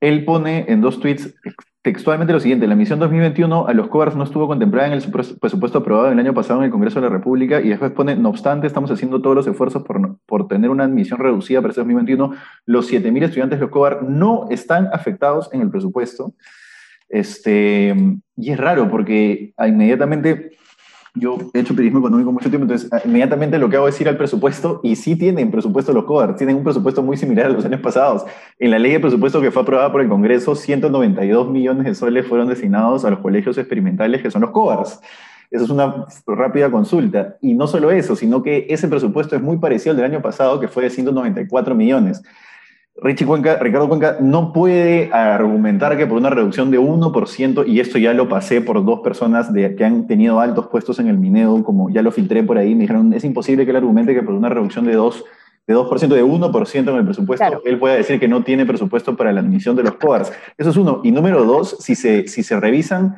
Él 0.00 0.24
pone 0.24 0.66
en 0.68 0.80
dos 0.80 1.00
tweets 1.00 1.34
textualmente 1.82 2.32
lo 2.32 2.38
siguiente, 2.38 2.68
la 2.68 2.76
misión 2.76 3.00
2021 3.00 3.66
a 3.66 3.74
los 3.74 3.88
COARs 3.88 4.14
no 4.14 4.22
estuvo 4.22 4.46
contemplada 4.46 4.86
en 4.86 4.92
el 4.92 5.02
presupuesto 5.10 5.78
aprobado 5.78 6.12
el 6.12 6.18
año 6.18 6.32
pasado 6.32 6.60
en 6.60 6.66
el 6.66 6.70
Congreso 6.70 7.00
de 7.00 7.08
la 7.08 7.12
República 7.12 7.60
y 7.60 7.70
después 7.70 7.90
pone, 7.90 8.14
no 8.14 8.28
obstante, 8.28 8.68
estamos 8.68 8.90
haciendo 8.92 9.20
todos 9.20 9.34
los 9.34 9.46
esfuerzos 9.48 9.82
por, 9.82 10.18
por 10.26 10.46
tener 10.46 10.70
una 10.70 10.84
admisión 10.84 11.18
reducida 11.18 11.60
para 11.60 11.70
este 11.70 11.80
2021. 11.80 12.34
Los 12.66 12.90
7.000 12.90 13.24
estudiantes 13.24 13.58
de 13.58 13.64
los 13.64 13.72
COAR 13.72 14.04
no 14.04 14.46
están 14.48 14.90
afectados 14.92 15.50
en 15.52 15.60
el 15.60 15.70
presupuesto. 15.70 16.34
Este, 17.08 17.94
y 18.36 18.50
es 18.52 18.58
raro 18.58 18.88
porque 18.88 19.52
inmediatamente 19.58 20.52
yo 21.14 21.36
he 21.52 21.60
hecho 21.60 21.74
periodismo 21.74 21.98
económico 21.98 22.32
mucho 22.32 22.48
tiempo, 22.48 22.64
entonces 22.64 22.90
ah, 22.92 23.00
inmediatamente 23.04 23.58
lo 23.58 23.68
que 23.68 23.76
hago 23.76 23.86
es 23.86 24.00
ir 24.00 24.08
al 24.08 24.16
presupuesto 24.16 24.80
y 24.82 24.96
sí 24.96 25.14
tienen 25.16 25.50
presupuesto 25.50 25.92
los 25.92 26.04
COAR, 26.04 26.36
tienen 26.36 26.56
un 26.56 26.64
presupuesto 26.64 27.02
muy 27.02 27.16
similar 27.16 27.46
a 27.46 27.48
los 27.50 27.64
años 27.64 27.80
pasados. 27.80 28.24
En 28.58 28.70
la 28.70 28.78
ley 28.78 28.92
de 28.92 29.00
presupuesto 29.00 29.40
que 29.40 29.50
fue 29.50 29.62
aprobada 29.62 29.92
por 29.92 30.00
el 30.00 30.08
Congreso, 30.08 30.54
192 30.54 31.50
millones 31.50 31.84
de 31.84 31.94
soles 31.94 32.26
fueron 32.26 32.48
destinados 32.48 33.04
a 33.04 33.10
los 33.10 33.18
colegios 33.18 33.58
experimentales 33.58 34.22
que 34.22 34.30
son 34.30 34.40
los 34.42 34.50
COARs. 34.50 35.00
Eso 35.50 35.64
es 35.64 35.70
una 35.70 36.06
rápida 36.26 36.70
consulta. 36.70 37.36
Y 37.42 37.52
no 37.52 37.66
solo 37.66 37.90
eso, 37.90 38.16
sino 38.16 38.42
que 38.42 38.66
ese 38.70 38.88
presupuesto 38.88 39.36
es 39.36 39.42
muy 39.42 39.58
parecido 39.58 39.90
al 39.90 39.98
del 39.98 40.06
año 40.06 40.22
pasado, 40.22 40.58
que 40.58 40.66
fue 40.66 40.84
de 40.84 40.90
194 40.90 41.74
millones. 41.74 42.22
Richie 42.96 43.26
Cuenca, 43.26 43.56
Ricardo 43.56 43.88
Cuenca 43.88 44.18
no 44.20 44.52
puede 44.52 45.10
argumentar 45.12 45.96
que 45.96 46.06
por 46.06 46.18
una 46.18 46.30
reducción 46.30 46.70
de 46.70 46.78
1%, 46.78 47.66
y 47.66 47.80
esto 47.80 47.98
ya 47.98 48.12
lo 48.12 48.28
pasé 48.28 48.60
por 48.60 48.84
dos 48.84 49.00
personas 49.00 49.52
de, 49.52 49.74
que 49.74 49.84
han 49.84 50.06
tenido 50.06 50.40
altos 50.40 50.68
puestos 50.68 50.98
en 50.98 51.08
el 51.08 51.18
Mineo, 51.18 51.64
como 51.64 51.88
ya 51.90 52.02
lo 52.02 52.12
filtré 52.12 52.42
por 52.42 52.58
ahí, 52.58 52.74
me 52.74 52.82
dijeron, 52.82 53.12
es 53.14 53.24
imposible 53.24 53.64
que 53.64 53.70
él 53.70 53.78
argumente 53.78 54.14
que 54.14 54.22
por 54.22 54.34
una 54.34 54.50
reducción 54.50 54.84
de 54.84 54.96
2%, 54.96 55.24
de 55.66 55.74
2%, 55.74 56.08
de 56.08 56.24
1% 56.24 56.90
en 56.90 56.96
el 56.96 57.04
presupuesto, 57.04 57.62
él 57.64 57.78
pueda 57.78 57.94
decir 57.94 58.20
que 58.20 58.28
no 58.28 58.42
tiene 58.44 58.66
presupuesto 58.66 59.16
para 59.16 59.32
la 59.32 59.40
admisión 59.40 59.74
de 59.74 59.84
los 59.84 59.94
COARs. 59.94 60.32
Eso 60.58 60.70
es 60.70 60.76
uno. 60.76 61.00
Y 61.02 61.12
número 61.12 61.44
dos, 61.44 61.76
si 61.80 61.94
se, 61.94 62.26
si 62.28 62.42
se 62.42 62.58
revisan 62.60 63.16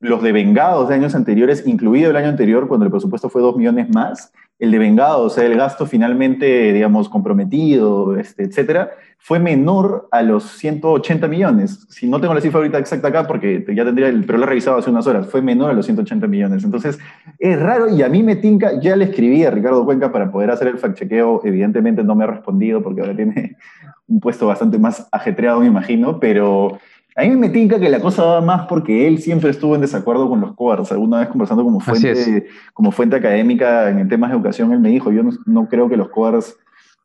los 0.00 0.22
devengados 0.22 0.88
de 0.88 0.94
años 0.94 1.14
anteriores, 1.14 1.66
incluido 1.66 2.10
el 2.10 2.16
año 2.16 2.28
anterior, 2.28 2.68
cuando 2.68 2.84
el 2.84 2.90
presupuesto 2.90 3.28
fue 3.28 3.42
2 3.42 3.56
millones 3.56 3.88
más, 3.88 4.32
el 4.58 4.70
devengado, 4.70 5.24
o 5.24 5.30
sea, 5.30 5.44
el 5.44 5.56
gasto 5.56 5.86
finalmente, 5.86 6.72
digamos, 6.72 7.08
comprometido, 7.08 8.16
este, 8.16 8.44
etcétera, 8.44 8.90
fue 9.18 9.38
menor 9.38 10.08
a 10.10 10.22
los 10.22 10.44
180 10.44 11.28
millones. 11.28 11.86
Si 11.90 12.06
no 12.06 12.20
tengo 12.20 12.32
la 12.32 12.40
cifra 12.40 12.58
ahorita 12.58 12.78
exacta 12.78 13.08
acá, 13.08 13.26
porque 13.26 13.64
ya 13.74 13.84
tendría, 13.84 14.08
el, 14.08 14.24
pero 14.24 14.38
lo 14.38 14.44
he 14.44 14.48
revisado 14.48 14.78
hace 14.78 14.88
unas 14.88 15.06
horas, 15.06 15.26
fue 15.26 15.42
menor 15.42 15.70
a 15.70 15.74
los 15.74 15.84
180 15.86 16.26
millones. 16.26 16.64
Entonces, 16.64 16.98
es 17.38 17.60
raro 17.60 17.94
y 17.94 18.02
a 18.02 18.08
mí 18.08 18.22
me 18.22 18.36
tinca, 18.36 18.80
ya 18.80 18.96
le 18.96 19.06
escribí 19.06 19.44
a 19.44 19.50
Ricardo 19.50 19.84
Cuenca 19.84 20.10
para 20.10 20.30
poder 20.30 20.50
hacer 20.50 20.68
el 20.68 20.78
fact-chequeo, 20.78 21.42
evidentemente 21.44 22.02
no 22.02 22.14
me 22.14 22.24
ha 22.24 22.28
respondido 22.28 22.82
porque 22.82 23.02
ahora 23.02 23.16
tiene 23.16 23.56
un 24.06 24.20
puesto 24.20 24.46
bastante 24.46 24.78
más 24.78 25.06
ajetreado, 25.12 25.60
me 25.60 25.66
imagino, 25.66 26.18
pero 26.18 26.78
a 27.16 27.22
mí 27.22 27.30
me 27.30 27.48
tinca 27.48 27.80
que 27.80 27.88
la 27.88 28.00
cosa 28.00 28.24
va 28.24 28.40
más 28.42 28.66
porque 28.66 29.06
él 29.06 29.22
siempre 29.22 29.48
estuvo 29.48 29.74
en 29.74 29.80
desacuerdo 29.80 30.28
con 30.28 30.42
los 30.42 30.54
COARs. 30.54 30.92
Alguna 30.92 31.20
vez 31.20 31.28
conversando 31.28 31.64
como 31.64 31.80
fuente, 31.80 32.46
como 32.74 32.92
fuente 32.92 33.16
académica 33.16 33.88
en 33.88 34.06
temas 34.08 34.30
de 34.30 34.36
educación, 34.36 34.72
él 34.72 34.80
me 34.80 34.90
dijo, 34.90 35.10
yo 35.10 35.22
no, 35.46 35.68
creo 35.68 35.88
que 35.88 35.96
los 35.96 36.10
COARs 36.10 36.56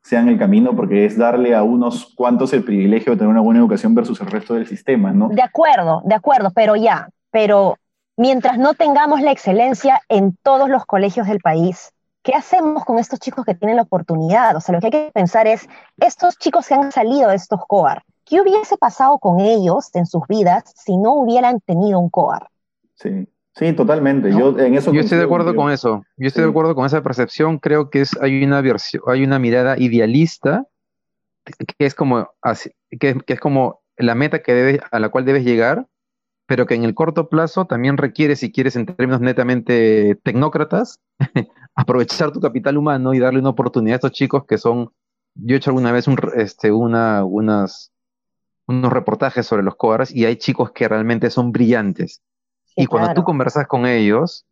sean 0.02 0.28
el 0.28 0.38
camino, 0.38 0.76
porque 0.76 1.06
es 1.06 1.16
darle 1.16 1.54
a 1.54 1.62
unos 1.62 2.12
cuantos 2.14 2.52
el 2.52 2.62
privilegio 2.62 3.12
de 3.12 3.18
tener 3.18 3.30
una 3.30 3.40
buena 3.40 3.60
educación 3.60 3.94
versus 3.94 4.20
el 4.20 4.26
resto 4.26 4.54
del 4.54 4.66
sistema, 4.66 5.12
¿no? 5.12 5.28
De 5.28 5.42
acuerdo, 5.42 6.02
de 6.04 6.14
acuerdo, 6.14 6.50
pero 6.54 6.76
ya, 6.76 7.08
pero 7.30 7.78
mientras 8.16 8.58
no 8.58 8.74
tengamos 8.74 9.22
la 9.22 9.30
excelencia 9.30 10.02
en 10.08 10.36
todos 10.42 10.68
los 10.68 10.84
colegios 10.84 11.26
del 11.26 11.38
país, 11.38 11.92
¿qué 12.22 12.34
hacemos 12.34 12.84
con 12.84 12.98
estos 12.98 13.18
chicos 13.18 13.46
que 13.46 13.54
tienen 13.54 13.76
la 13.76 13.82
oportunidad? 13.82 14.56
O 14.56 14.60
sea, 14.60 14.74
lo 14.74 14.80
que 14.80 14.88
hay 14.88 14.92
que 14.92 15.10
pensar 15.14 15.46
es, 15.46 15.68
estos 15.98 16.36
chicos 16.36 16.66
que 16.66 16.74
han 16.74 16.92
salido 16.92 17.30
de 17.30 17.36
estos 17.36 17.60
COAR, 17.66 18.02
¿qué 18.24 18.40
hubiese 18.40 18.76
pasado 18.76 19.18
con 19.18 19.40
ellos 19.40 19.94
en 19.94 20.06
sus 20.06 20.22
vidas 20.28 20.64
si 20.76 20.96
no 20.96 21.14
hubieran 21.14 21.60
tenido 21.60 21.98
un 21.98 22.10
COAR? 22.10 22.48
Sí. 22.94 23.28
Sí, 23.54 23.74
totalmente. 23.74 24.30
Yo 24.30 24.58
en 24.58 24.74
eso 24.74 24.94
Yo 24.94 25.00
estoy 25.00 25.18
de 25.18 25.24
acuerdo 25.24 25.54
con 25.54 25.70
eso. 25.70 26.02
Yo 26.16 26.26
estoy 26.26 26.44
de 26.44 26.48
acuerdo 26.48 26.74
con 26.74 26.86
esa 26.86 27.02
percepción. 27.02 27.58
Creo 27.58 27.90
que 27.90 28.00
es 28.00 28.16
hay 28.20 28.42
una 28.42 28.62
versión, 28.62 29.02
hay 29.06 29.24
una 29.24 29.38
mirada 29.38 29.78
idealista 29.78 30.66
que 31.44 31.86
es 31.86 31.94
como 31.94 32.30
que, 32.98 33.16
es 33.26 33.40
como 33.40 33.82
la 33.96 34.14
meta 34.14 34.42
que 34.42 34.54
debes, 34.54 34.80
a 34.90 34.98
la 35.00 35.08
cual 35.08 35.24
debes 35.24 35.44
llegar, 35.44 35.86
pero 36.46 36.66
que 36.66 36.74
en 36.74 36.84
el 36.84 36.94
corto 36.94 37.28
plazo 37.28 37.66
también 37.66 37.96
requiere, 37.96 38.36
si 38.36 38.52
quieres 38.52 38.76
en 38.76 38.86
términos 38.86 39.20
netamente 39.20 40.18
tecnócratas, 40.22 41.00
aprovechar 41.74 42.32
tu 42.32 42.40
capital 42.40 42.76
humano 42.76 43.14
y 43.14 43.18
darle 43.18 43.40
una 43.40 43.50
oportunidad 43.50 43.94
a 43.94 43.96
estos 43.96 44.12
chicos 44.12 44.44
que 44.46 44.58
son. 44.58 44.90
Yo 45.34 45.54
he 45.54 45.58
hecho 45.58 45.70
alguna 45.70 45.92
vez 45.92 46.06
un, 46.08 46.18
este, 46.36 46.70
una, 46.70 47.24
unas, 47.24 47.90
unos 48.66 48.92
reportajes 48.92 49.46
sobre 49.46 49.62
los 49.62 49.76
COARs 49.76 50.14
y 50.14 50.24
hay 50.24 50.36
chicos 50.36 50.72
que 50.72 50.88
realmente 50.88 51.30
son 51.30 51.52
brillantes 51.52 52.22
y 52.76 52.86
cuando 52.86 53.14
tú 53.14 53.24
conversas 53.24 53.66
con 53.66 53.86
ellos, 53.86 54.46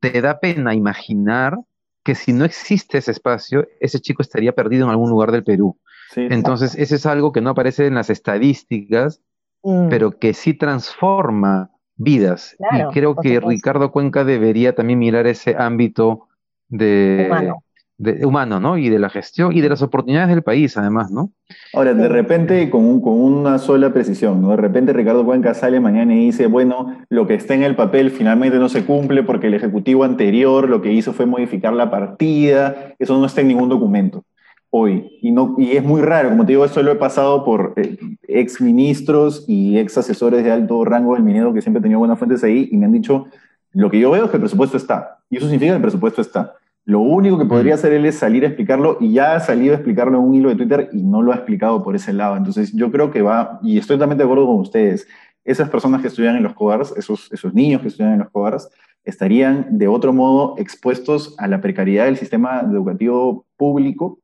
te 0.00 0.20
da 0.20 0.40
pena 0.40 0.74
imaginar 0.74 1.58
que 2.02 2.14
si 2.14 2.32
no 2.32 2.44
existe 2.44 2.98
ese 2.98 3.10
espacio, 3.10 3.66
ese 3.80 4.00
chico 4.00 4.22
estaría 4.22 4.52
perdido 4.52 4.84
en 4.84 4.90
algún 4.90 5.10
lugar 5.10 5.32
del 5.32 5.44
Perú. 5.44 5.78
Entonces, 6.16 6.74
eso 6.76 6.94
es 6.94 7.04
algo 7.04 7.32
que 7.32 7.42
no 7.42 7.50
aparece 7.50 7.86
en 7.86 7.94
las 7.94 8.08
estadísticas, 8.08 9.20
mm. 9.62 9.88
pero 9.90 10.18
que 10.18 10.32
sí 10.32 10.54
transforma 10.54 11.70
vidas. 11.96 12.56
y 12.72 12.92
creo 12.94 13.14
que 13.14 13.40
Ricardo 13.40 13.92
Cuenca 13.92 14.24
debería 14.24 14.74
también 14.74 15.00
mirar 15.00 15.26
ese 15.26 15.56
ámbito 15.58 16.28
de, 16.68 17.52
de, 17.98 18.24
humano, 18.24 18.60
¿no? 18.60 18.78
Y 18.78 18.88
de 18.88 18.98
la 18.98 19.10
gestión 19.10 19.54
y 19.54 19.60
de 19.60 19.68
las 19.68 19.82
oportunidades 19.82 20.30
del 20.30 20.42
país, 20.42 20.76
además, 20.76 21.10
¿no? 21.10 21.32
Ahora, 21.74 21.92
de 21.94 22.08
repente, 22.08 22.70
con, 22.70 23.00
con 23.00 23.14
una 23.14 23.58
sola 23.58 23.92
precisión, 23.92 24.40
¿no? 24.40 24.50
De 24.50 24.56
repente 24.56 24.92
Ricardo 24.92 25.24
Cuenca 25.24 25.52
sale 25.54 25.80
mañana 25.80 26.14
y 26.14 26.26
dice, 26.26 26.46
bueno, 26.46 26.96
lo 27.10 27.26
que 27.26 27.34
está 27.34 27.54
en 27.54 27.64
el 27.64 27.76
papel 27.76 28.10
finalmente 28.10 28.58
no 28.58 28.68
se 28.68 28.84
cumple 28.84 29.22
porque 29.22 29.48
el 29.48 29.54
ejecutivo 29.54 30.04
anterior 30.04 30.68
lo 30.68 30.80
que 30.80 30.92
hizo 30.92 31.12
fue 31.12 31.26
modificar 31.26 31.72
la 31.74 31.90
partida, 31.90 32.94
eso 32.98 33.18
no 33.18 33.26
está 33.26 33.42
en 33.42 33.48
ningún 33.48 33.68
documento 33.68 34.24
hoy. 34.70 35.18
Y, 35.22 35.30
no, 35.30 35.54
y 35.58 35.76
es 35.76 35.84
muy 35.84 36.02
raro, 36.02 36.30
como 36.30 36.44
te 36.44 36.52
digo, 36.52 36.64
esto 36.64 36.82
lo 36.82 36.92
he 36.92 36.96
pasado 36.96 37.44
por 37.44 37.74
eh, 37.76 37.96
ex 38.26 38.60
ministros 38.60 39.44
y 39.48 39.78
ex 39.78 39.96
asesores 39.98 40.44
de 40.44 40.50
alto 40.50 40.84
rango 40.84 41.14
del 41.14 41.22
minero 41.22 41.52
que 41.52 41.62
siempre 41.62 41.80
he 41.80 41.82
tenido 41.82 41.98
buenas 41.98 42.18
fuentes 42.18 42.44
ahí 42.44 42.68
y 42.70 42.76
me 42.76 42.86
han 42.86 42.92
dicho, 42.92 43.26
lo 43.72 43.90
que 43.90 43.98
yo 43.98 44.10
veo 44.10 44.24
es 44.24 44.30
que 44.30 44.36
el 44.36 44.42
presupuesto 44.42 44.76
está. 44.76 45.18
Y 45.30 45.36
eso 45.36 45.46
significa 45.46 45.72
que 45.72 45.76
el 45.76 45.82
presupuesto 45.82 46.20
está. 46.20 46.54
Lo 46.88 47.00
único 47.00 47.36
que 47.36 47.44
podría 47.44 47.74
hacer 47.74 47.92
él 47.92 48.06
es 48.06 48.14
salir 48.14 48.44
a 48.44 48.46
explicarlo 48.46 48.96
y 48.98 49.12
ya 49.12 49.34
ha 49.34 49.40
salido 49.40 49.74
a 49.74 49.76
explicarlo 49.76 50.16
en 50.16 50.24
un 50.24 50.34
hilo 50.34 50.48
de 50.48 50.56
Twitter 50.56 50.88
y 50.90 51.02
no 51.02 51.20
lo 51.20 51.32
ha 51.32 51.34
explicado 51.34 51.82
por 51.82 51.94
ese 51.94 52.14
lado. 52.14 52.34
Entonces 52.34 52.72
yo 52.74 52.90
creo 52.90 53.10
que 53.10 53.20
va, 53.20 53.60
y 53.62 53.76
estoy 53.76 53.96
totalmente 53.96 54.22
de 54.22 54.24
acuerdo 54.24 54.46
con 54.46 54.60
ustedes, 54.60 55.06
esas 55.44 55.68
personas 55.68 56.00
que 56.00 56.08
estudian 56.08 56.36
en 56.36 56.44
los 56.44 56.54
COARS, 56.54 56.94
esos, 56.96 57.30
esos 57.30 57.52
niños 57.52 57.82
que 57.82 57.88
estudian 57.88 58.14
en 58.14 58.20
los 58.20 58.30
COARS, 58.30 58.70
estarían 59.04 59.66
de 59.76 59.86
otro 59.86 60.14
modo 60.14 60.54
expuestos 60.56 61.34
a 61.38 61.46
la 61.46 61.60
precariedad 61.60 62.06
del 62.06 62.16
sistema 62.16 62.60
educativo 62.60 63.44
público 63.58 64.20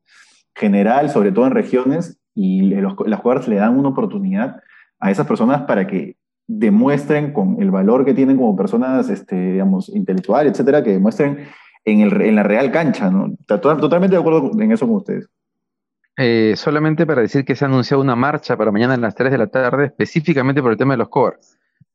general, 0.54 1.10
sobre 1.10 1.32
todo 1.32 1.46
en 1.46 1.52
regiones, 1.52 2.18
y 2.34 2.70
los, 2.70 2.94
las 3.04 3.20
COARS 3.20 3.46
le 3.46 3.56
dan 3.56 3.78
una 3.78 3.90
oportunidad 3.90 4.62
a 5.00 5.10
esas 5.10 5.26
personas 5.26 5.64
para 5.64 5.86
que 5.86 6.16
demuestren 6.46 7.34
con 7.34 7.60
el 7.60 7.70
valor 7.70 8.06
que 8.06 8.14
tienen 8.14 8.38
como 8.38 8.56
personas, 8.56 9.10
este, 9.10 9.52
digamos, 9.52 9.90
intelectuales, 9.90 10.52
etcétera, 10.52 10.82
que 10.82 10.92
demuestren 10.92 11.40
en, 11.84 12.00
el, 12.00 12.22
en 12.22 12.36
la 12.36 12.42
real 12.42 12.70
cancha, 12.70 13.10
¿no? 13.10 13.34
Totalmente 13.46 14.16
de 14.16 14.20
acuerdo 14.20 14.50
en 14.60 14.72
eso 14.72 14.86
con 14.86 14.96
ustedes. 14.96 15.28
Eh, 16.16 16.54
solamente 16.56 17.06
para 17.06 17.22
decir 17.22 17.44
que 17.44 17.56
se 17.56 17.64
ha 17.64 17.68
anunciado 17.68 18.00
una 18.00 18.14
marcha 18.14 18.56
para 18.56 18.70
mañana 18.70 18.94
a 18.94 18.98
las 18.98 19.14
3 19.14 19.32
de 19.32 19.38
la 19.38 19.48
tarde, 19.48 19.86
específicamente 19.86 20.62
por 20.62 20.70
el 20.70 20.78
tema 20.78 20.94
de 20.94 20.98
los 20.98 21.08
COAR, 21.08 21.38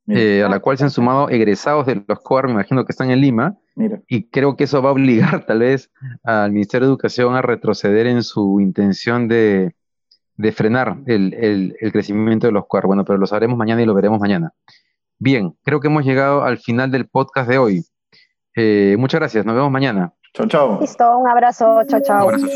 eh, 0.07 0.43
a 0.43 0.49
la 0.49 0.59
cual 0.59 0.77
se 0.77 0.83
han 0.83 0.89
sumado 0.89 1.29
egresados 1.29 1.85
de 1.85 2.03
los 2.05 2.19
COAR, 2.19 2.47
me 2.47 2.53
imagino 2.53 2.83
que 2.83 2.91
están 2.91 3.11
en 3.11 3.21
Lima, 3.21 3.57
y 4.07 4.23
creo 4.23 4.57
que 4.57 4.65
eso 4.65 4.81
va 4.81 4.89
a 4.89 4.93
obligar 4.93 5.45
tal 5.47 5.59
vez 5.59 5.89
al 6.23 6.51
Ministerio 6.51 6.87
de 6.87 6.91
Educación 6.91 7.35
a 7.35 7.41
retroceder 7.41 8.07
en 8.07 8.23
su 8.23 8.59
intención 8.59 9.29
de, 9.29 9.73
de 10.35 10.51
frenar 10.51 10.97
el, 11.05 11.33
el, 11.35 11.75
el, 11.79 11.91
crecimiento 11.93 12.47
de 12.47 12.53
los 12.53 12.65
COAR. 12.67 12.87
Bueno, 12.87 13.05
pero 13.05 13.19
lo 13.19 13.25
sabremos 13.25 13.57
mañana 13.57 13.81
y 13.81 13.85
lo 13.85 13.93
veremos 13.93 14.19
mañana. 14.19 14.51
Bien, 15.17 15.55
creo 15.63 15.79
que 15.79 15.87
hemos 15.87 16.03
llegado 16.03 16.43
al 16.43 16.57
final 16.57 16.91
del 16.91 17.07
podcast 17.07 17.49
de 17.49 17.57
hoy. 17.57 17.85
Eh, 18.55 18.95
muchas 18.97 19.19
gracias, 19.19 19.45
nos 19.45 19.55
vemos 19.55 19.71
mañana. 19.71 20.13
Chao, 20.33 20.47
chao. 20.47 20.77
Listo, 20.81 21.17
un 21.17 21.27
abrazo, 21.27 21.81
chao, 21.87 21.99
chao. 22.01 22.27
Un 22.27 22.35
abrazo. 22.35 22.47